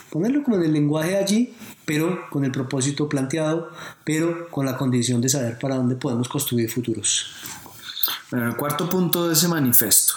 ponerlo 0.10 0.44
como 0.44 0.56
en 0.58 0.64
el 0.64 0.72
lenguaje 0.72 1.18
allí, 1.18 1.54
pero 1.86 2.30
con 2.30 2.44
el 2.46 2.52
propósito 2.52 3.08
planteado, 3.08 3.72
pero 4.04 4.50
con 4.50 4.66
la 4.66 4.78
condición 4.78 5.22
de 5.22 5.30
saber 5.30 5.60
para 5.60 5.76
dónde 5.76 5.96
podemos 5.96 6.28
construir 6.28 6.70
futuros. 6.70 7.28
Bueno, 8.32 8.48
el 8.48 8.56
cuarto 8.56 8.90
punto 8.90 9.28
de 9.28 9.34
ese 9.34 9.48
manifiesto, 9.48 10.14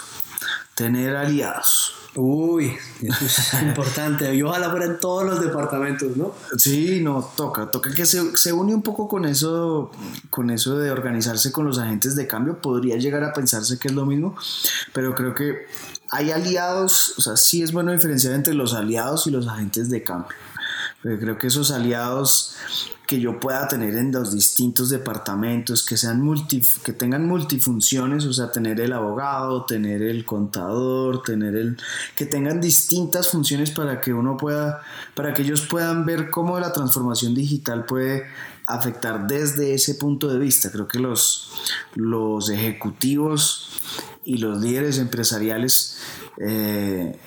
tener 0.75 1.15
aliados. 1.15 1.93
Uy, 2.15 2.75
eso 3.01 3.25
es 3.25 3.53
importante. 3.61 4.33
Y 4.33 4.41
ojalá 4.41 4.69
fuera 4.69 4.85
en 4.85 4.99
todos 4.99 5.23
los 5.23 5.39
departamentos, 5.39 6.17
¿no? 6.17 6.33
Sí, 6.57 7.01
no, 7.01 7.23
toca, 7.35 7.69
toca 7.69 7.93
que 7.93 8.05
se, 8.05 8.35
se, 8.35 8.51
une 8.51 8.73
un 8.73 8.81
poco 8.81 9.07
con 9.07 9.25
eso, 9.25 9.91
con 10.29 10.49
eso 10.49 10.77
de 10.77 10.89
organizarse 10.91 11.51
con 11.51 11.65
los 11.65 11.77
agentes 11.77 12.15
de 12.15 12.27
cambio. 12.27 12.59
Podría 12.59 12.97
llegar 12.97 13.23
a 13.23 13.31
pensarse 13.31 13.77
que 13.77 13.89
es 13.89 13.93
lo 13.93 14.05
mismo, 14.05 14.35
pero 14.91 15.13
creo 15.13 15.35
que 15.35 15.67
hay 16.11 16.31
aliados, 16.31 17.13
o 17.17 17.21
sea, 17.21 17.37
sí 17.37 17.61
es 17.61 17.71
bueno 17.71 17.91
diferenciar 17.91 18.33
entre 18.33 18.53
los 18.53 18.73
aliados 18.73 19.27
y 19.27 19.31
los 19.31 19.47
agentes 19.47 19.89
de 19.89 20.03
cambio. 20.03 20.35
Pero 21.01 21.19
creo 21.19 21.37
que 21.37 21.47
esos 21.47 21.71
aliados 21.71 22.55
que 23.09 23.19
yo 23.19 23.39
pueda 23.39 23.67
tener 23.67 23.95
en 23.95 24.11
los 24.11 24.33
distintos 24.33 24.91
departamentos, 24.91 25.83
que 25.83 25.97
sean 25.97 26.21
multi, 26.21 26.61
que 26.83 26.93
tengan 26.93 27.25
multifunciones, 27.25 28.23
o 28.25 28.33
sea, 28.33 28.51
tener 28.51 28.79
el 28.79 28.93
abogado, 28.93 29.65
tener 29.65 30.03
el 30.03 30.25
contador, 30.25 31.23
tener 31.23 31.55
el 31.55 31.75
que 32.15 32.27
tengan 32.27 32.61
distintas 32.61 33.29
funciones 33.29 33.71
para 33.71 33.99
que 33.99 34.13
uno 34.13 34.37
pueda 34.37 34.83
para 35.15 35.33
que 35.33 35.41
ellos 35.41 35.61
puedan 35.61 36.05
ver 36.05 36.29
cómo 36.29 36.59
la 36.59 36.71
transformación 36.71 37.33
digital 37.33 37.85
puede 37.85 38.25
afectar 38.67 39.25
desde 39.25 39.73
ese 39.73 39.95
punto 39.95 40.27
de 40.27 40.37
vista. 40.37 40.69
Creo 40.71 40.87
que 40.87 40.99
los 40.99 41.51
los 41.95 42.51
ejecutivos 42.51 43.71
y 44.23 44.37
los 44.37 44.61
líderes 44.61 44.99
empresariales 44.99 45.97
eh, 46.37 47.17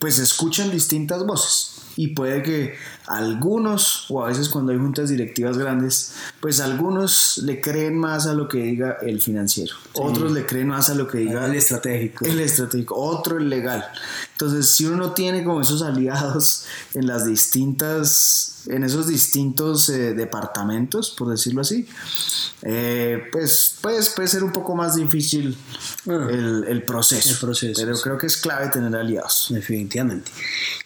pues 0.00 0.18
escuchan 0.18 0.72
distintas 0.72 1.24
voces 1.24 1.81
y 1.96 2.08
puede 2.08 2.42
que 2.42 2.74
algunos, 3.06 4.06
o 4.10 4.24
a 4.24 4.28
veces 4.28 4.48
cuando 4.48 4.72
hay 4.72 4.78
juntas 4.78 5.08
directivas 5.10 5.58
grandes, 5.58 6.14
pues 6.40 6.60
algunos 6.60 7.38
le 7.38 7.60
creen 7.60 7.98
más 7.98 8.26
a 8.26 8.34
lo 8.34 8.48
que 8.48 8.58
diga 8.58 8.98
el 9.02 9.20
financiero, 9.20 9.74
otros 9.94 10.32
le 10.32 10.46
creen 10.46 10.68
más 10.68 10.90
a 10.90 10.94
lo 10.94 11.06
que 11.08 11.18
diga 11.18 11.46
el 11.46 11.54
estratégico, 11.54 12.24
el 12.24 12.40
estratégico, 12.40 12.96
otro 12.96 13.38
el 13.38 13.48
legal. 13.48 13.84
Entonces, 14.42 14.70
si 14.70 14.86
uno 14.86 14.96
no 14.96 15.12
tiene 15.12 15.44
como 15.44 15.60
esos 15.60 15.82
aliados 15.82 16.64
en 16.94 17.06
las 17.06 17.24
distintas, 17.24 18.62
en 18.66 18.82
esos 18.82 19.06
distintos 19.06 19.88
eh, 19.88 20.14
departamentos, 20.14 21.10
por 21.10 21.28
decirlo 21.30 21.60
así, 21.60 21.86
eh, 22.62 23.22
pues, 23.30 23.76
pues 23.80 24.08
puede 24.10 24.26
ser 24.26 24.42
un 24.42 24.50
poco 24.50 24.74
más 24.74 24.96
difícil 24.96 25.56
ah. 26.08 26.26
el, 26.28 26.82
proceso. 26.82 27.30
el, 27.30 27.36
proceso. 27.36 27.80
Pero 27.80 27.96
creo 28.00 28.18
que 28.18 28.26
es 28.26 28.36
clave 28.36 28.66
tener 28.68 28.96
aliados. 28.96 29.46
Definitivamente. 29.50 30.32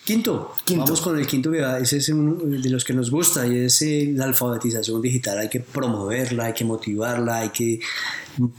Quinto, 0.05 0.55
Quinto. 0.63 0.85
vamos 0.85 1.01
con 1.01 1.19
el 1.19 1.27
quinto, 1.27 1.53
ese 1.55 1.97
es 1.97 2.11
uno 2.11 2.35
de 2.45 2.69
los 2.69 2.85
que 2.85 2.93
nos 2.93 3.11
gusta 3.11 3.47
y 3.47 3.57
es 3.65 3.81
eh, 3.81 4.13
la 4.15 4.27
alfabetización 4.27 5.01
digital. 5.01 5.39
Hay 5.39 5.49
que 5.49 5.61
promoverla, 5.61 6.45
hay 6.45 6.53
que 6.53 6.67
motivarla, 6.67 7.39
hay 7.39 7.49
que 7.49 7.81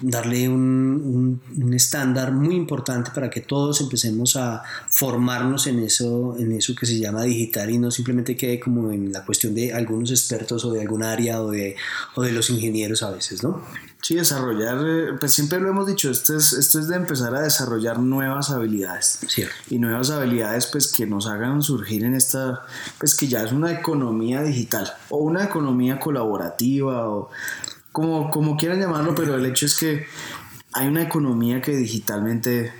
darle 0.01 0.49
un, 0.49 1.41
un, 1.55 1.73
estándar 1.73 2.31
muy 2.31 2.55
importante 2.55 3.11
para 3.13 3.29
que 3.29 3.41
todos 3.41 3.81
empecemos 3.81 4.35
a 4.35 4.63
formarnos 4.89 5.67
en 5.67 5.79
eso, 5.79 6.35
en 6.37 6.51
eso 6.51 6.73
que 6.75 6.85
se 6.85 6.99
llama 6.99 7.23
digital 7.23 7.69
y 7.69 7.77
no 7.77 7.91
simplemente 7.91 8.35
quede 8.35 8.59
como 8.59 8.91
en 8.91 9.11
la 9.11 9.25
cuestión 9.25 9.53
de 9.53 9.73
algunos 9.73 10.11
expertos 10.11 10.65
o 10.65 10.71
de 10.71 10.81
algún 10.81 11.03
área 11.03 11.41
o 11.41 11.51
de, 11.51 11.75
o 12.15 12.23
de 12.23 12.31
los 12.31 12.49
ingenieros 12.49 13.03
a 13.03 13.11
veces, 13.11 13.43
¿no? 13.43 13.61
Sí, 14.01 14.15
desarrollar, 14.15 14.77
eh, 14.85 15.13
pues 15.19 15.33
siempre 15.33 15.59
lo 15.59 15.69
hemos 15.69 15.87
dicho, 15.87 16.09
esto 16.11 16.37
es, 16.37 16.53
esto 16.53 16.79
es 16.79 16.87
de 16.87 16.95
empezar 16.95 17.35
a 17.35 17.41
desarrollar 17.41 17.99
nuevas 17.99 18.51
habilidades. 18.51 19.19
Sí. 19.27 19.43
Y 19.69 19.79
nuevas 19.79 20.11
habilidades 20.11 20.67
pues 20.67 20.91
que 20.91 21.07
nos 21.07 21.27
hagan 21.27 21.61
surgir 21.63 22.03
en 22.03 22.13
esta, 22.13 22.63
pues 22.99 23.15
que 23.15 23.27
ya 23.27 23.43
es 23.43 23.51
una 23.51 23.71
economía 23.71 24.43
digital 24.43 24.93
o 25.09 25.17
una 25.17 25.43
economía 25.43 25.99
colaborativa 25.99 27.09
o 27.09 27.29
como, 27.97 28.29
como 28.29 28.55
quieran 28.57 28.79
llamarlo, 28.79 29.15
pero 29.15 29.33
el 29.33 29.45
hecho 29.47 29.65
es 29.65 29.75
que 29.75 30.05
hay 30.71 30.87
una 30.87 31.01
economía 31.01 31.63
que 31.63 31.75
digitalmente 31.75 32.71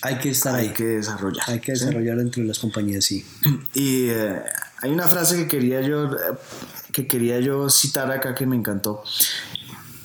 hay 0.00 0.18
que 0.18 0.30
estar 0.30 0.54
hay 0.54 0.68
que 0.68 0.84
desarrollar. 0.84 1.42
Hay 1.48 1.58
que 1.58 1.72
desarrollar 1.72 2.18
dentro 2.18 2.40
de 2.40 2.46
las 2.46 2.60
compañías, 2.60 3.04
sí. 3.04 3.26
Y 3.74 4.10
eh, 4.10 4.40
hay 4.80 4.92
una 4.92 5.08
frase 5.08 5.36
que 5.38 5.48
quería 5.48 5.80
yo 5.80 6.16
que 6.92 7.08
quería 7.08 7.40
yo 7.40 7.68
citar 7.68 8.12
acá 8.12 8.36
que 8.36 8.46
me 8.46 8.54
encantó. 8.54 9.02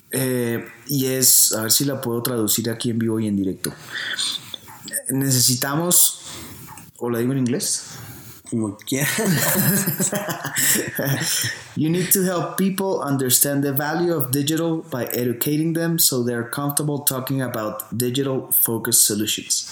Eh, 0.10 0.68
y 0.88 1.06
es, 1.06 1.54
a 1.54 1.62
ver 1.62 1.72
si 1.72 1.86
la 1.86 2.02
puedo 2.02 2.24
traducir 2.24 2.68
aquí 2.72 2.90
en 2.90 2.98
vivo 2.98 3.20
y 3.20 3.28
en 3.28 3.36
directo. 3.36 3.72
Necesitamos, 5.10 6.22
o 6.98 7.12
la 7.12 7.20
digo 7.20 7.34
en 7.34 7.38
inglés, 7.38 7.84
como 8.56 8.78
you 11.76 11.90
need 11.90 12.10
to 12.12 12.24
help 12.24 12.58
people 12.58 13.02
understand 13.02 13.62
the 13.64 13.74
value 13.74 14.14
of 14.14 14.32
digital 14.32 14.84
by 14.90 15.06
educating 15.14 15.74
them 15.74 16.00
so 16.00 16.24
they're 16.24 16.50
comfortable 16.50 17.00
talking 17.00 17.42
about 17.42 17.84
digital 17.98 18.50
focused 18.52 19.04
solutions. 19.04 19.70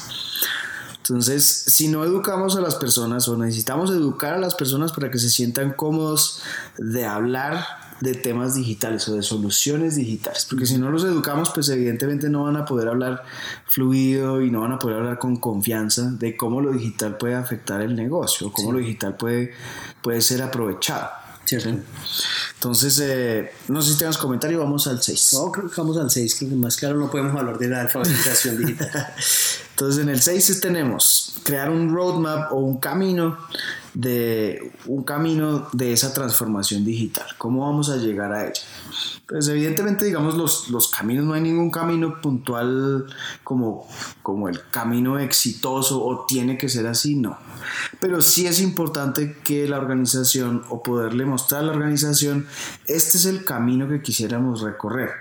Entonces, 0.97 1.45
si 1.45 1.87
no 1.89 2.03
educamos 2.03 2.55
a 2.55 2.61
las 2.61 2.75
personas 2.75 3.27
o 3.27 3.37
necesitamos 3.37 3.89
educar 3.89 4.35
a 4.35 4.37
las 4.37 4.55
personas 4.55 4.93
para 4.93 5.11
que 5.11 5.19
se 5.19 5.29
sientan 5.29 5.73
cómodos 5.73 6.41
de 6.77 7.05
hablar 7.05 7.82
de 8.03 8.15
temas 8.15 8.55
digitales 8.55 9.07
o 9.07 9.15
de 9.15 9.23
soluciones 9.23 9.95
digitales, 9.95 10.45
porque 10.49 10.65
si 10.65 10.77
no 10.77 10.91
los 10.91 11.05
educamos, 11.05 11.51
pues 11.51 11.69
evidentemente 11.69 12.29
no 12.29 12.43
van 12.43 12.57
a 12.57 12.65
poder 12.65 12.89
hablar 12.89 13.23
fluido 13.65 14.41
y 14.41 14.51
no 14.51 14.61
van 14.61 14.73
a 14.73 14.79
poder 14.79 14.97
hablar 14.97 15.19
con 15.19 15.37
confianza 15.37 16.11
de 16.11 16.35
cómo 16.35 16.59
lo 16.59 16.73
digital 16.73 17.17
puede 17.17 17.35
afectar 17.35 17.81
el 17.81 17.95
negocio, 17.95 18.51
cómo 18.51 18.73
lo 18.73 18.79
digital 18.79 19.15
puede, 19.15 19.53
puede 20.01 20.21
ser 20.21 20.41
aprovechado. 20.41 21.09
Cierto. 21.45 21.69
Entonces, 22.53 22.99
eh, 23.03 23.51
no 23.67 23.81
sé 23.81 23.93
si 23.93 23.97
tengas 23.97 24.17
comentario, 24.17 24.59
vamos 24.59 24.87
al 24.87 25.01
6. 25.01 25.33
No, 25.33 25.51
creo 25.51 25.69
que 25.69 25.75
vamos 25.75 25.97
al 25.97 26.09
6, 26.09 26.35
que 26.35 26.45
más 26.47 26.77
claro 26.77 26.97
no 26.97 27.11
podemos 27.11 27.37
hablar 27.37 27.57
de 27.57 27.67
la 27.67 27.81
alfabetización 27.81 28.57
digital. 28.59 29.13
Entonces, 29.71 30.03
en 30.03 30.09
el 30.09 30.21
6 30.21 30.61
tenemos 30.61 31.35
crear 31.43 31.69
un 31.69 31.93
roadmap 31.93 32.53
o 32.53 32.57
un 32.57 32.79
camino 32.79 33.37
de 33.93 34.71
un 34.87 35.03
camino 35.03 35.67
de 35.71 35.93
esa 35.93 36.13
transformación 36.13 36.83
digital. 36.83 37.27
¿Cómo 37.37 37.65
vamos 37.65 37.89
a 37.89 37.97
llegar 37.97 38.33
a 38.33 38.45
ella? 38.45 38.61
Pues 39.27 39.47
evidentemente, 39.47 40.05
digamos, 40.05 40.35
los, 40.35 40.69
los 40.69 40.89
caminos, 40.89 41.25
no 41.25 41.33
hay 41.33 41.41
ningún 41.41 41.71
camino 41.71 42.21
puntual 42.21 43.05
como, 43.43 43.87
como 44.21 44.49
el 44.49 44.59
camino 44.69 45.19
exitoso 45.19 46.03
o 46.03 46.25
tiene 46.25 46.57
que 46.57 46.69
ser 46.69 46.87
así, 46.87 47.15
no. 47.15 47.37
Pero 47.99 48.21
sí 48.21 48.47
es 48.47 48.61
importante 48.61 49.37
que 49.43 49.67
la 49.67 49.77
organización 49.77 50.63
o 50.69 50.83
poderle 50.83 51.25
mostrar 51.25 51.61
a 51.61 51.67
la 51.67 51.71
organización, 51.71 52.47
este 52.87 53.17
es 53.17 53.25
el 53.25 53.45
camino 53.45 53.87
que 53.87 54.01
quisiéramos 54.01 54.61
recorrer. 54.61 55.11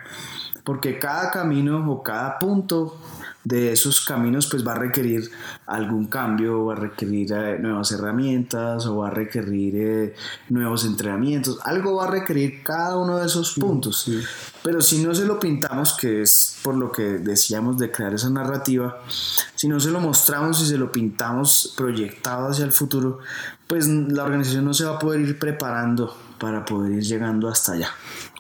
Porque 0.65 0.99
cada 0.99 1.31
camino 1.31 1.91
o 1.91 2.03
cada 2.03 2.39
punto 2.39 2.99
de 3.45 3.73
esos 3.73 4.05
caminos 4.05 4.47
pues 4.47 4.67
va 4.67 4.73
a 4.73 4.79
requerir 4.79 5.31
algún 5.67 6.07
cambio, 6.07 6.67
va 6.67 6.75
a 6.75 6.77
requerir 6.77 7.33
eh, 7.33 7.59
nuevas 7.59 7.93
herramientas 7.93 8.87
o 8.87 8.99
va 8.99 9.09
a 9.09 9.11
requerir 9.11 9.75
eh, 9.77 10.15
nuevos 10.49 10.85
entrenamientos, 10.85 11.59
algo 11.65 11.97
va 11.97 12.05
a 12.05 12.11
requerir 12.11 12.63
cada 12.63 12.97
uno 12.99 13.19
de 13.19 13.27
esos 13.27 13.55
puntos. 13.55 14.09
Pero 14.63 14.81
si 14.81 15.03
no 15.03 15.15
se 15.15 15.25
lo 15.25 15.41
pintamos, 15.41 15.95
que 15.95 16.23
es 16.23 16.57
por 16.63 16.77
lo 16.77 16.93
que 16.93 17.03
decíamos 17.03 17.79
de 17.79 17.91
crear 17.91 18.15
esa 18.15 18.31
narrativa, 18.31 19.03
si 19.57 19.67
no 19.69 19.81
se 19.81 19.91
lo 19.91 20.01
mostramos 20.01 20.61
y 20.63 20.67
se 20.67 20.79
lo 20.79 20.93
pintamos 20.93 21.75
proyectado 21.77 22.49
hacia 22.49 22.65
el 22.65 22.73
futuro, 22.73 23.19
pues 23.67 23.89
la 23.89 24.25
organización 24.25 24.65
no 24.65 24.75
se 24.75 24.85
va 24.85 24.97
a 24.97 24.99
poder 24.99 25.21
ir 25.21 25.39
preparando 25.39 26.17
para 26.39 26.65
poder 26.65 26.93
ir 26.93 27.03
llegando 27.03 27.49
hasta 27.49 27.73
allá. 27.73 27.91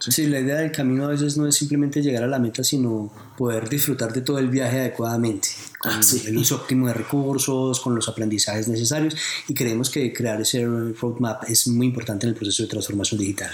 ¿sí? 0.00 0.26
la 0.26 0.40
idea 0.40 0.56
del 0.56 0.72
camino 0.72 1.04
a 1.04 1.08
veces 1.08 1.36
no 1.36 1.46
es 1.46 1.54
simplemente 1.54 2.02
llegar 2.02 2.24
a 2.24 2.26
la 2.26 2.38
meta, 2.38 2.64
sino 2.64 3.12
poder 3.36 3.68
disfrutar 3.68 4.12
de 4.12 4.22
todo 4.22 4.38
el 4.38 4.48
viaje 4.48 4.80
adecuadamente, 4.80 5.48
con 5.78 5.92
ah, 5.92 6.00
el 6.26 6.36
uso 6.36 6.56
óptimo 6.56 6.88
de 6.88 6.94
recursos, 6.94 7.80
con 7.80 7.94
los 7.94 8.08
aprendizajes 8.08 8.68
necesarios 8.68 9.16
y 9.48 9.54
creemos 9.54 9.90
que 9.90 10.12
crear 10.12 10.40
ese 10.40 10.64
roadmap 11.00 11.44
es 11.48 11.68
muy 11.68 11.86
importante 11.86 12.26
en 12.26 12.30
el 12.30 12.36
proceso 12.36 12.64
de 12.64 12.68
transformación 12.68 13.20
digital. 13.20 13.50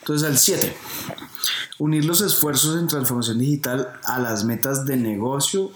Entonces, 0.00 0.28
al 0.28 0.38
7, 0.38 0.74
unir 1.78 2.04
los 2.04 2.20
esfuerzos 2.20 2.78
en 2.78 2.88
transformación 2.88 3.38
digital 3.38 3.88
a 4.04 4.18
las 4.18 4.44
metas 4.44 4.84
de 4.84 4.96
negocio 4.96 5.70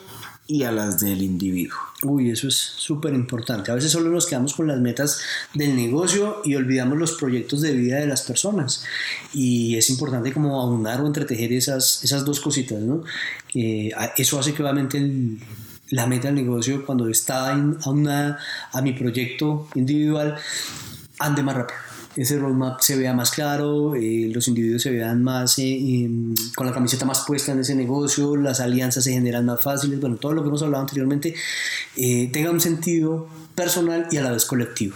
y 0.46 0.64
a 0.64 0.72
las 0.72 1.00
del 1.00 1.22
individuo. 1.22 1.78
Uy, 2.02 2.30
eso 2.30 2.48
es 2.48 2.56
súper 2.56 3.14
importante. 3.14 3.70
A 3.70 3.74
veces 3.74 3.92
solo 3.92 4.10
nos 4.10 4.26
quedamos 4.26 4.54
con 4.54 4.66
las 4.66 4.80
metas 4.80 5.20
del 5.54 5.76
negocio 5.76 6.42
y 6.44 6.56
olvidamos 6.56 6.98
los 6.98 7.12
proyectos 7.12 7.60
de 7.60 7.72
vida 7.72 7.98
de 7.98 8.06
las 8.06 8.22
personas. 8.22 8.84
Y 9.32 9.76
es 9.76 9.88
importante 9.90 10.32
como 10.32 10.60
aunar 10.60 11.00
o 11.00 11.06
entretejer 11.06 11.52
esas, 11.52 12.02
esas 12.02 12.24
dos 12.24 12.40
cositas, 12.40 12.80
¿no? 12.80 13.04
eso 13.54 14.38
hace 14.40 14.52
que 14.52 14.62
obviamente 14.62 15.38
la 15.90 16.06
meta 16.06 16.28
del 16.28 16.36
negocio 16.36 16.84
cuando 16.84 17.08
está 17.08 17.52
aunada 17.84 18.38
a 18.72 18.80
mi 18.80 18.92
proyecto 18.94 19.68
individual 19.74 20.36
ande 21.18 21.42
más 21.42 21.54
rápido 21.54 21.91
ese 22.16 22.38
roadmap 22.38 22.80
se 22.80 22.96
vea 22.96 23.14
más 23.14 23.30
claro, 23.30 23.94
eh, 23.94 24.30
los 24.32 24.48
individuos 24.48 24.82
se 24.82 24.90
vean 24.90 25.22
más 25.22 25.58
eh, 25.58 26.08
con 26.54 26.66
la 26.66 26.72
camiseta 26.72 27.04
más 27.04 27.24
puesta 27.26 27.52
en 27.52 27.60
ese 27.60 27.74
negocio, 27.74 28.36
las 28.36 28.60
alianzas 28.60 29.04
se 29.04 29.12
generan 29.12 29.46
más 29.46 29.60
fáciles, 29.60 30.00
bueno, 30.00 30.16
todo 30.16 30.32
lo 30.32 30.42
que 30.42 30.48
hemos 30.48 30.62
hablado 30.62 30.82
anteriormente 30.82 31.34
eh, 31.96 32.30
tenga 32.32 32.50
un 32.50 32.60
sentido 32.60 33.28
personal 33.54 34.08
y 34.10 34.16
a 34.18 34.22
la 34.22 34.32
vez 34.32 34.44
colectivo. 34.44 34.94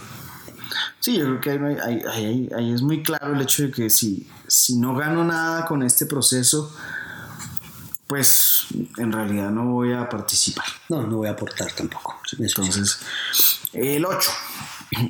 Sí, 0.99 1.17
yo 1.17 1.39
creo 1.39 1.41
que 1.41 1.81
ahí, 1.81 2.49
ahí, 2.55 2.73
es 2.73 2.81
muy 2.81 3.01
claro 3.01 3.33
el 3.33 3.41
hecho 3.41 3.63
de 3.63 3.71
que 3.71 3.89
si, 3.89 4.27
si 4.47 4.75
no 4.75 4.95
gano 4.95 5.23
nada 5.23 5.65
con 5.65 5.83
este 5.83 6.05
proceso, 6.05 6.75
pues 8.07 8.65
en 8.97 9.11
realidad 9.11 9.51
no 9.51 9.65
voy 9.65 9.93
a 9.93 10.09
participar. 10.09 10.65
No, 10.89 11.05
no 11.05 11.17
voy 11.17 11.27
a 11.27 11.31
aportar 11.31 11.71
tampoco. 11.73 12.19
Entonces, 12.39 12.99
el 13.73 14.05
8. 14.05 14.29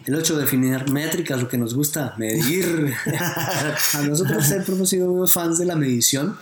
El 0.06 0.16
8, 0.16 0.38
definir 0.38 0.90
métricas, 0.90 1.40
lo 1.40 1.48
que 1.48 1.58
nos 1.58 1.74
gusta, 1.74 2.14
medir. 2.18 2.94
a 3.94 4.02
nosotros 4.02 4.46
siempre 4.46 4.74
hemos 4.76 4.90
sido 4.90 5.28
fans 5.28 5.58
de 5.58 5.66
la 5.66 5.76
medición, 5.76 6.38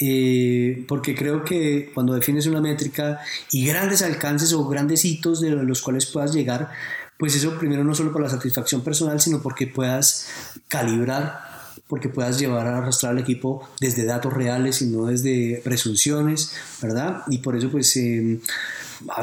eh, 0.00 0.84
porque 0.88 1.14
creo 1.14 1.44
que 1.44 1.90
cuando 1.94 2.14
defines 2.14 2.46
una 2.46 2.60
métrica 2.60 3.20
y 3.52 3.66
grandes 3.66 4.02
alcances 4.02 4.52
o 4.52 4.66
grandes 4.66 5.04
hitos 5.04 5.40
de 5.40 5.50
los 5.50 5.82
cuales 5.82 6.06
puedas 6.06 6.32
llegar, 6.32 6.70
pues 7.18 7.36
eso 7.36 7.58
primero 7.58 7.84
no 7.84 7.94
solo 7.94 8.12
por 8.12 8.22
la 8.22 8.30
satisfacción 8.30 8.82
personal, 8.82 9.20
sino 9.20 9.42
porque 9.42 9.66
puedas 9.66 10.28
calibrar 10.68 11.50
porque 11.90 12.08
puedas 12.08 12.38
llevar 12.38 12.68
a 12.68 12.78
arrastrar 12.78 13.12
al 13.12 13.18
equipo 13.18 13.68
desde 13.80 14.04
datos 14.04 14.32
reales 14.32 14.80
y 14.80 14.86
no 14.86 15.06
desde 15.06 15.60
presunciones, 15.64 16.52
¿verdad? 16.80 17.24
Y 17.28 17.38
por 17.38 17.56
eso 17.56 17.68
pues 17.68 17.96
eh, 17.96 18.40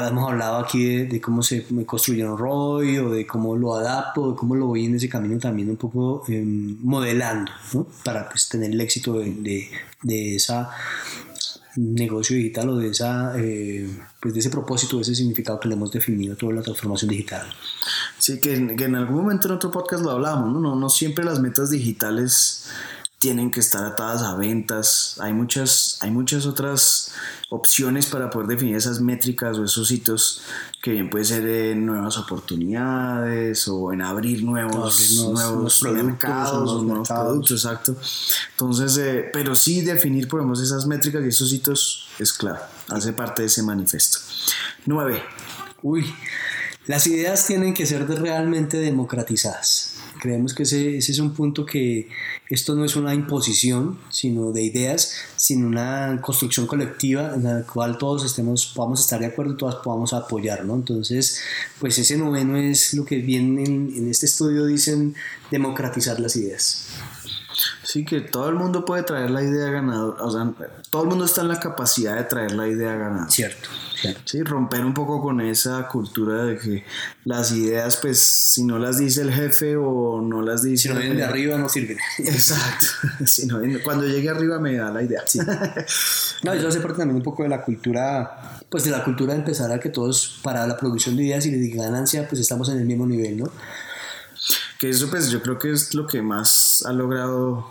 hemos 0.06 0.30
hablado 0.30 0.58
aquí 0.58 1.04
de, 1.06 1.20
cómo 1.20 1.42
se 1.42 1.64
construye 1.86 2.24
un 2.24 2.36
ROI 2.36 2.98
o 2.98 3.10
de 3.10 3.26
cómo 3.26 3.56
lo 3.56 3.74
adapto, 3.74 4.32
de 4.32 4.36
cómo 4.36 4.54
lo 4.54 4.66
voy 4.66 4.86
en 4.86 4.96
ese 4.96 5.08
camino 5.08 5.38
también 5.38 5.70
un 5.70 5.76
poco 5.76 6.24
em, 6.28 6.76
modelando, 6.82 7.52
¿no? 7.74 7.86
Para 8.04 8.28
pues, 8.28 8.48
tener 8.48 8.70
el 8.70 8.80
éxito 8.80 9.18
de, 9.18 9.32
de, 9.32 9.70
de 10.02 10.36
esa 10.36 10.70
negocio 11.78 12.36
digital 12.36 12.70
o 12.70 12.76
de, 12.76 12.88
esa, 12.88 13.32
eh, 13.36 13.88
pues 14.20 14.34
de 14.34 14.40
ese 14.40 14.50
propósito, 14.50 14.96
de 14.96 15.02
ese 15.02 15.14
significado 15.14 15.60
que 15.60 15.68
le 15.68 15.74
hemos 15.74 15.92
definido 15.92 16.34
a 16.34 16.36
toda 16.36 16.54
la 16.54 16.62
transformación 16.62 17.10
digital. 17.10 17.46
Sí, 18.18 18.40
que, 18.40 18.54
en 18.54 18.96
algún 18.96 19.16
momento 19.16 19.46
en 19.46 19.54
otro 19.54 19.70
podcast 19.70 20.02
lo 20.02 20.10
hablábamos, 20.10 20.52
¿no? 20.52 20.60
No, 20.60 20.74
no 20.74 20.90
siempre 20.90 21.24
las 21.24 21.40
metas 21.40 21.70
digitales 21.70 22.68
tienen 23.18 23.50
que 23.50 23.58
estar 23.58 23.84
atadas 23.84 24.22
a 24.22 24.36
ventas. 24.36 25.16
Hay 25.20 25.32
muchas, 25.32 25.98
hay 26.00 26.10
muchas 26.10 26.46
otras 26.46 27.12
opciones 27.50 28.06
para 28.06 28.30
poder 28.30 28.46
definir 28.46 28.76
esas 28.76 29.00
métricas 29.00 29.58
o 29.58 29.64
esos 29.64 29.90
hitos 29.90 30.42
que 30.80 30.92
bien 30.92 31.10
puede 31.10 31.24
ser 31.24 31.46
en 31.48 31.84
nuevas 31.84 32.16
oportunidades 32.16 33.66
o 33.66 33.92
en 33.92 34.02
abrir 34.02 34.44
nuevos, 34.44 35.10
nuevos, 35.32 35.82
mercados 35.82 36.70
o 36.70 36.82
nuevos 36.82 37.08
productos, 37.08 37.64
exacto. 37.64 37.96
Entonces, 38.52 38.96
eh, 38.98 39.30
pero 39.32 39.56
sí 39.56 39.80
definir, 39.80 40.28
por 40.28 40.40
ejemplo, 40.40 40.62
esas 40.62 40.86
métricas 40.86 41.24
y 41.24 41.28
esos 41.28 41.52
hitos 41.52 42.08
es 42.20 42.32
claro, 42.32 42.60
hace 42.88 43.12
parte 43.12 43.42
de 43.42 43.46
ese 43.46 43.64
manifiesto. 43.64 44.20
9. 44.86 45.22
Uy, 45.82 46.14
las 46.86 47.06
ideas 47.08 47.46
tienen 47.46 47.74
que 47.74 47.84
ser 47.84 48.08
realmente 48.08 48.76
democratizadas. 48.76 49.97
Creemos 50.20 50.54
que 50.54 50.64
ese, 50.64 50.98
ese, 50.98 51.12
es 51.12 51.18
un 51.18 51.34
punto 51.34 51.64
que 51.64 52.08
esto 52.48 52.74
no 52.74 52.84
es 52.84 52.96
una 52.96 53.14
imposición, 53.14 53.98
sino 54.10 54.52
de 54.52 54.62
ideas, 54.62 55.14
sino 55.36 55.66
una 55.66 56.20
construcción 56.20 56.66
colectiva 56.66 57.34
en 57.34 57.44
la 57.44 57.62
cual 57.62 57.98
todos 57.98 58.24
estemos, 58.24 58.66
podamos 58.74 59.00
estar 59.00 59.20
de 59.20 59.26
acuerdo 59.26 59.52
y 59.52 59.56
todas 59.56 59.76
podamos 59.76 60.12
apoyar, 60.12 60.64
¿no? 60.64 60.74
Entonces, 60.74 61.40
pues 61.80 61.98
ese 61.98 62.16
noveno 62.16 62.56
es 62.56 62.94
lo 62.94 63.04
que 63.04 63.18
bien 63.18 63.58
en, 63.58 63.92
en 63.94 64.10
este 64.10 64.26
estudio 64.26 64.66
dicen 64.66 65.14
democratizar 65.50 66.20
las 66.20 66.36
ideas. 66.36 66.88
Sí, 67.82 68.04
que 68.04 68.20
todo 68.20 68.48
el 68.48 68.54
mundo 68.54 68.84
puede 68.84 69.02
traer 69.02 69.30
la 69.30 69.42
idea 69.42 69.70
ganadora, 69.70 70.22
o 70.22 70.30
sea, 70.30 70.52
todo 70.90 71.02
el 71.02 71.08
mundo 71.08 71.24
está 71.24 71.40
en 71.40 71.48
la 71.48 71.58
capacidad 71.58 72.16
de 72.16 72.24
traer 72.24 72.52
la 72.52 72.68
idea 72.68 72.94
ganadora. 72.94 73.30
Cierto. 73.30 73.68
Sí, 74.24 74.42
romper 74.42 74.84
un 74.84 74.94
poco 74.94 75.20
con 75.20 75.40
esa 75.40 75.88
cultura 75.88 76.44
de 76.44 76.58
que 76.58 76.84
las 77.24 77.52
ideas, 77.52 77.96
pues, 77.96 78.18
si 78.20 78.64
no 78.64 78.78
las 78.78 78.98
dice 78.98 79.22
el 79.22 79.32
jefe 79.32 79.76
o 79.76 80.20
no 80.20 80.42
las 80.42 80.62
dice... 80.62 80.88
Si 80.88 80.94
no 80.94 81.00
vienen 81.00 81.16
de 81.16 81.24
arriba, 81.24 81.58
no 81.58 81.68
sirven. 81.68 81.98
Exacto. 82.18 82.86
cuando 83.84 84.06
llegue 84.06 84.28
arriba 84.28 84.58
me 84.58 84.76
da 84.76 84.90
la 84.90 85.02
idea. 85.02 85.22
Sí. 85.26 85.40
No, 86.44 86.52
eso 86.52 86.68
hace 86.68 86.80
parte 86.80 86.98
también 86.98 87.16
un 87.16 87.22
poco 87.24 87.42
de 87.42 87.48
la 87.48 87.62
cultura, 87.62 88.60
pues 88.68 88.84
de 88.84 88.92
la 88.92 89.02
cultura 89.02 89.32
de 89.32 89.40
empezar 89.40 89.72
a 89.72 89.80
que 89.80 89.88
todos, 89.88 90.38
para 90.40 90.64
la 90.68 90.76
producción 90.76 91.16
de 91.16 91.24
ideas 91.24 91.44
y 91.46 91.50
de 91.50 91.68
ganancia, 91.76 92.28
pues 92.28 92.40
estamos 92.40 92.68
en 92.68 92.78
el 92.78 92.84
mismo 92.84 93.06
nivel, 93.06 93.38
¿no? 93.38 93.50
Que 94.78 94.90
eso, 94.90 95.10
pues, 95.10 95.30
yo 95.30 95.42
creo 95.42 95.58
que 95.58 95.72
es 95.72 95.94
lo 95.94 96.06
que 96.06 96.22
más 96.22 96.84
ha 96.86 96.92
logrado, 96.92 97.68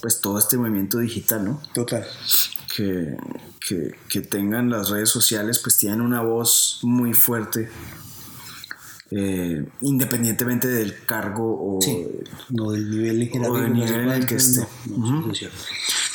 pues, 0.00 0.22
todo 0.22 0.38
este 0.38 0.56
movimiento 0.56 0.98
digital, 0.98 1.44
¿no? 1.44 1.62
Total. 1.74 2.06
Que 2.74 3.14
que, 3.68 4.20
tengan 4.20 4.70
las 4.70 4.90
redes 4.90 5.10
sociales, 5.10 5.58
pues 5.58 5.76
tienen 5.76 6.00
una 6.00 6.22
voz 6.22 6.80
muy 6.82 7.14
fuerte. 7.14 7.68
Eh, 9.10 9.66
independientemente 9.80 10.68
del 10.68 11.04
cargo 11.06 11.44
o, 11.44 11.78
no 12.50 12.70
del 12.72 12.90
nivel, 12.90 13.22
en 13.32 14.08
el 14.10 14.26
que 14.26 14.36
esté. 14.36 14.66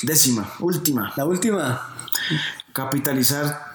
Décima, 0.04 0.54
última. 0.60 1.12
La 1.16 1.26
última. 1.26 1.96
Capitalizar 2.72 3.74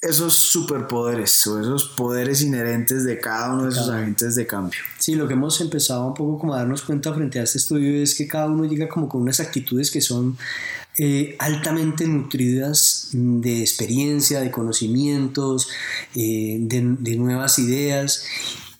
esos 0.00 0.34
superpoderes 0.34 1.46
o 1.46 1.60
esos 1.60 1.88
poderes 1.88 2.42
inherentes 2.42 3.04
de 3.04 3.18
cada 3.18 3.52
uno 3.52 3.64
de 3.64 3.70
esos 3.70 3.88
agentes 3.88 4.34
de 4.34 4.46
cambio. 4.46 4.80
Sí, 4.98 5.14
lo 5.14 5.26
que 5.26 5.34
hemos 5.34 5.60
empezado 5.60 6.06
un 6.06 6.14
poco 6.14 6.38
como 6.38 6.54
a 6.54 6.58
darnos 6.58 6.82
cuenta 6.82 7.12
frente 7.14 7.40
a 7.40 7.44
este 7.44 7.58
estudio 7.58 8.02
es 8.02 8.14
que 8.14 8.28
cada 8.28 8.46
uno 8.46 8.64
llega 8.64 8.88
como 8.88 9.08
con 9.08 9.22
unas 9.22 9.40
actitudes 9.40 9.90
que 9.90 10.00
son 10.00 10.36
eh, 10.98 11.36
altamente 11.38 12.06
nutridas 12.06 13.10
de 13.12 13.60
experiencia, 13.60 14.40
de 14.40 14.50
conocimientos, 14.50 15.68
eh, 16.14 16.56
de, 16.58 17.16
nuevas 17.16 17.58
ideas 17.58 18.24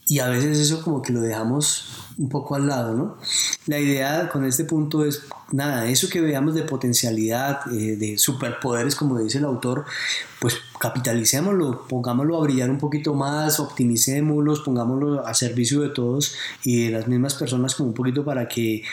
y 0.09 0.21
a 0.21 0.29
veces 0.29 0.59
eso 0.59 0.83
como 0.83 1.03
que 1.03 1.13
lo 1.13 1.21
dejamos 1.21 1.89
un 2.17 2.31
poco 2.31 2.55
al 2.55 2.69
lado, 2.69 2.95
¿no? 2.95 3.19
La 3.67 3.79
idea 3.79 4.31
con 4.31 4.47
este 4.47 4.65
punto 4.65 5.05
es, 5.05 5.25
nada, 5.53 5.89
eso 5.91 6.09
que 6.09 6.23
veamos 6.23 6.55
de 6.55 6.63
potencialidad, 6.63 7.61
eh, 7.71 7.97
de 7.97 8.17
superpoderes, 8.17 8.95
como 8.95 9.19
dice 9.19 9.37
el 9.37 9.45
autor, 9.45 9.85
pues 10.41 10.57
capitalicémoslo, 10.81 11.87
pongámoslo 11.87 12.39
a 12.39 12.45
brillar 12.45 12.71
un 12.71 12.79
poquito 12.79 13.13
más, 13.13 13.61
optimicémoslos, 13.61 14.61
pongámoslo 14.61 15.27
a 15.27 15.35
servicio 15.35 15.83
de 15.83 15.91
todos 15.91 16.35
y 16.65 16.85
de 16.85 16.93
las 16.93 17.09
mismas 17.09 17.35
personas 17.35 17.75
como 17.75 17.91
un 17.91 17.95
poquito 17.95 18.25
para 18.25 18.49
que 18.49 18.85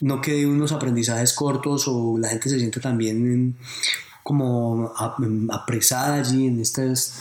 no 0.00 0.20
quede 0.20 0.46
unos 0.46 0.72
aprendizajes 0.72 1.32
cortos 1.32 1.84
o 1.86 2.18
la 2.18 2.28
gente 2.28 2.48
se 2.48 2.58
sienta 2.58 2.80
también 2.80 3.56
como 4.22 4.92
apresada 5.50 6.14
allí 6.16 6.46
en 6.46 6.60
estas 6.60 7.14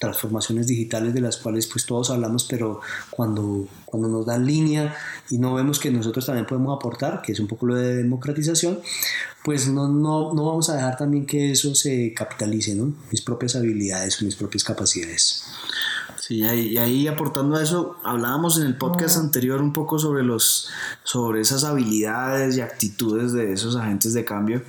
transformaciones 0.00 0.66
digitales 0.66 1.12
de 1.12 1.20
las 1.20 1.36
cuales 1.36 1.66
pues 1.66 1.84
todos 1.84 2.10
hablamos, 2.10 2.44
pero 2.44 2.80
cuando, 3.10 3.68
cuando 3.84 4.08
nos 4.08 4.26
dan 4.26 4.46
línea 4.46 4.96
y 5.28 5.36
no 5.36 5.54
vemos 5.54 5.78
que 5.78 5.90
nosotros 5.90 6.24
también 6.24 6.46
podemos 6.46 6.74
aportar, 6.74 7.20
que 7.20 7.32
es 7.32 7.40
un 7.40 7.46
poco 7.46 7.66
lo 7.66 7.74
de 7.74 7.96
democratización, 7.96 8.80
pues 9.44 9.68
no, 9.68 9.88
no, 9.88 10.32
no 10.32 10.46
vamos 10.46 10.70
a 10.70 10.76
dejar 10.76 10.96
también 10.96 11.26
que 11.26 11.52
eso 11.52 11.74
se 11.74 12.14
capitalice, 12.14 12.74
¿no? 12.74 12.94
Mis 13.10 13.20
propias 13.20 13.56
habilidades, 13.56 14.22
mis 14.22 14.36
propias 14.36 14.64
capacidades. 14.64 15.44
Sí, 16.30 16.42
y 16.42 16.78
ahí 16.78 17.08
aportando 17.08 17.56
a 17.56 17.62
eso, 17.64 17.96
hablábamos 18.04 18.56
en 18.56 18.66
el 18.66 18.76
podcast 18.76 19.16
anterior 19.16 19.60
un 19.60 19.72
poco 19.72 19.98
sobre, 19.98 20.22
los, 20.22 20.68
sobre 21.02 21.40
esas 21.40 21.64
habilidades 21.64 22.56
y 22.56 22.60
actitudes 22.60 23.32
de 23.32 23.52
esos 23.52 23.74
agentes 23.74 24.14
de 24.14 24.24
cambio 24.24 24.62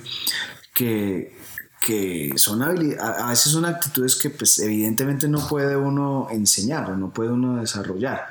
que, 0.74 1.38
que 1.80 2.32
son 2.34 2.64
habilidades, 2.64 3.00
a 3.00 3.28
veces 3.28 3.52
son 3.52 3.64
actitudes 3.64 4.16
que 4.16 4.30
pues 4.30 4.58
evidentemente 4.58 5.28
no 5.28 5.46
puede 5.46 5.76
uno 5.76 6.26
enseñar 6.32 6.90
o 6.90 6.96
no 6.96 7.10
puede 7.12 7.30
uno 7.30 7.60
desarrollar. 7.60 8.26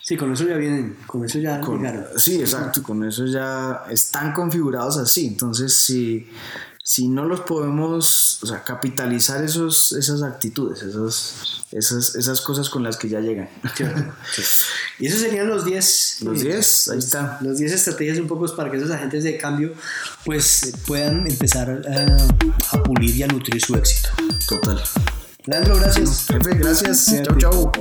Sí, 0.00 0.16
con 0.16 0.32
eso 0.32 0.48
ya 0.48 0.56
vienen, 0.56 0.96
con 1.06 1.26
eso 1.26 1.40
ya 1.40 1.60
Sí, 2.16 2.40
exacto, 2.40 2.82
con 2.82 3.04
eso 3.04 3.26
ya 3.26 3.84
están 3.90 4.32
configurados 4.32 4.96
así. 4.96 5.26
Entonces, 5.26 5.74
si, 5.74 6.26
si 6.82 7.08
no 7.08 7.26
los 7.26 7.40
podemos, 7.40 8.31
o 8.42 8.46
sea, 8.46 8.64
capitalizar 8.64 9.42
esos, 9.44 9.92
esas 9.92 10.22
actitudes, 10.22 10.82
esos, 10.82 11.64
esas, 11.70 12.14
esas 12.16 12.40
cosas 12.40 12.68
con 12.68 12.82
las 12.82 12.96
que 12.96 13.08
ya 13.08 13.20
llegan. 13.20 13.48
Y 14.98 15.06
esos 15.06 15.20
serían 15.20 15.48
los 15.48 15.64
10. 15.64 16.18
Los 16.22 16.42
10, 16.42 16.88
ahí 16.90 16.98
está. 16.98 17.38
Los 17.40 17.58
10 17.58 17.72
estrategias 17.72 18.18
un 18.18 18.28
poco 18.28 18.54
para 18.54 18.70
que 18.70 18.76
esos 18.76 18.90
agentes 18.90 19.24
de 19.24 19.36
cambio 19.36 19.72
pues 20.24 20.72
puedan 20.86 21.26
empezar 21.26 21.70
a, 21.70 22.76
a 22.76 22.82
pulir 22.82 23.16
y 23.16 23.22
a 23.22 23.26
nutrir 23.26 23.60
su 23.60 23.74
éxito. 23.74 24.10
Total. 24.48 24.80
Leandro, 25.46 25.76
gracias. 25.76 26.26
Jefe, 26.28 26.54
gracias. 26.54 27.14
Chau, 27.24 27.36
chau. 27.36 27.72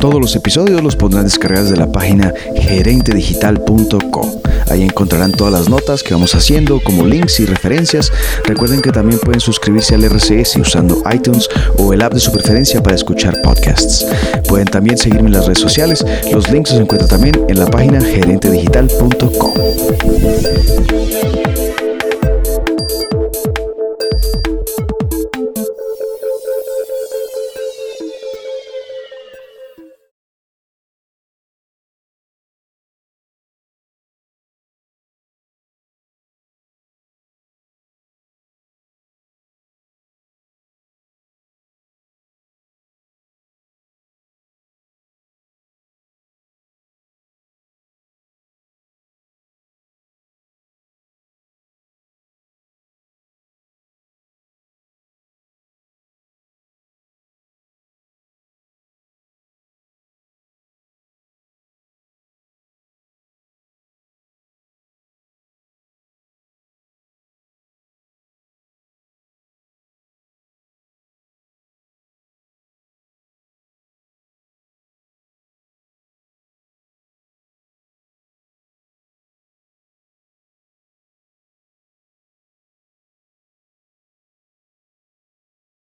Todos 0.00 0.20
los 0.20 0.34
episodios 0.34 0.82
los 0.82 0.96
podrán 0.96 1.24
descargar 1.24 1.64
de 1.64 1.76
la 1.76 1.90
página 1.92 2.32
gerentedigital.com. 2.56 4.40
Ahí 4.70 4.82
encontrarán 4.82 5.32
todas 5.32 5.52
las 5.52 5.68
notas 5.68 6.02
que 6.02 6.14
vamos 6.14 6.34
haciendo, 6.34 6.80
como 6.80 7.06
links 7.06 7.40
y 7.40 7.46
referencias. 7.46 8.12
Recuerden 8.44 8.80
que 8.82 8.92
también 8.92 9.20
pueden 9.20 9.40
suscribirse 9.40 9.94
al 9.94 10.04
RCS 10.04 10.56
usando 10.56 11.02
iTunes 11.12 11.48
o 11.78 11.92
el 11.92 12.02
app 12.02 12.14
de 12.14 12.20
su 12.20 12.32
preferencia 12.32 12.82
para 12.82 12.96
escuchar 12.96 13.40
podcasts. 13.42 14.06
Pueden 14.48 14.66
también 14.66 14.98
seguirme 14.98 15.28
en 15.28 15.34
las 15.34 15.46
redes 15.46 15.60
sociales. 15.60 16.04
Los 16.32 16.50
links 16.50 16.72
los 16.72 16.80
encuentran 16.80 17.08
también 17.08 17.44
en 17.48 17.58
la 17.58 17.66
página 17.66 18.00
gerentedigital.com. 18.00 19.54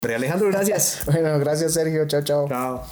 Alejandro, 0.00 0.48
gracias. 0.48 1.00
Bueno, 1.06 1.37
gracias 1.40 1.74
Sergio, 1.74 2.06
chao, 2.06 2.22
chao. 2.22 2.48
Chao. 2.48 2.84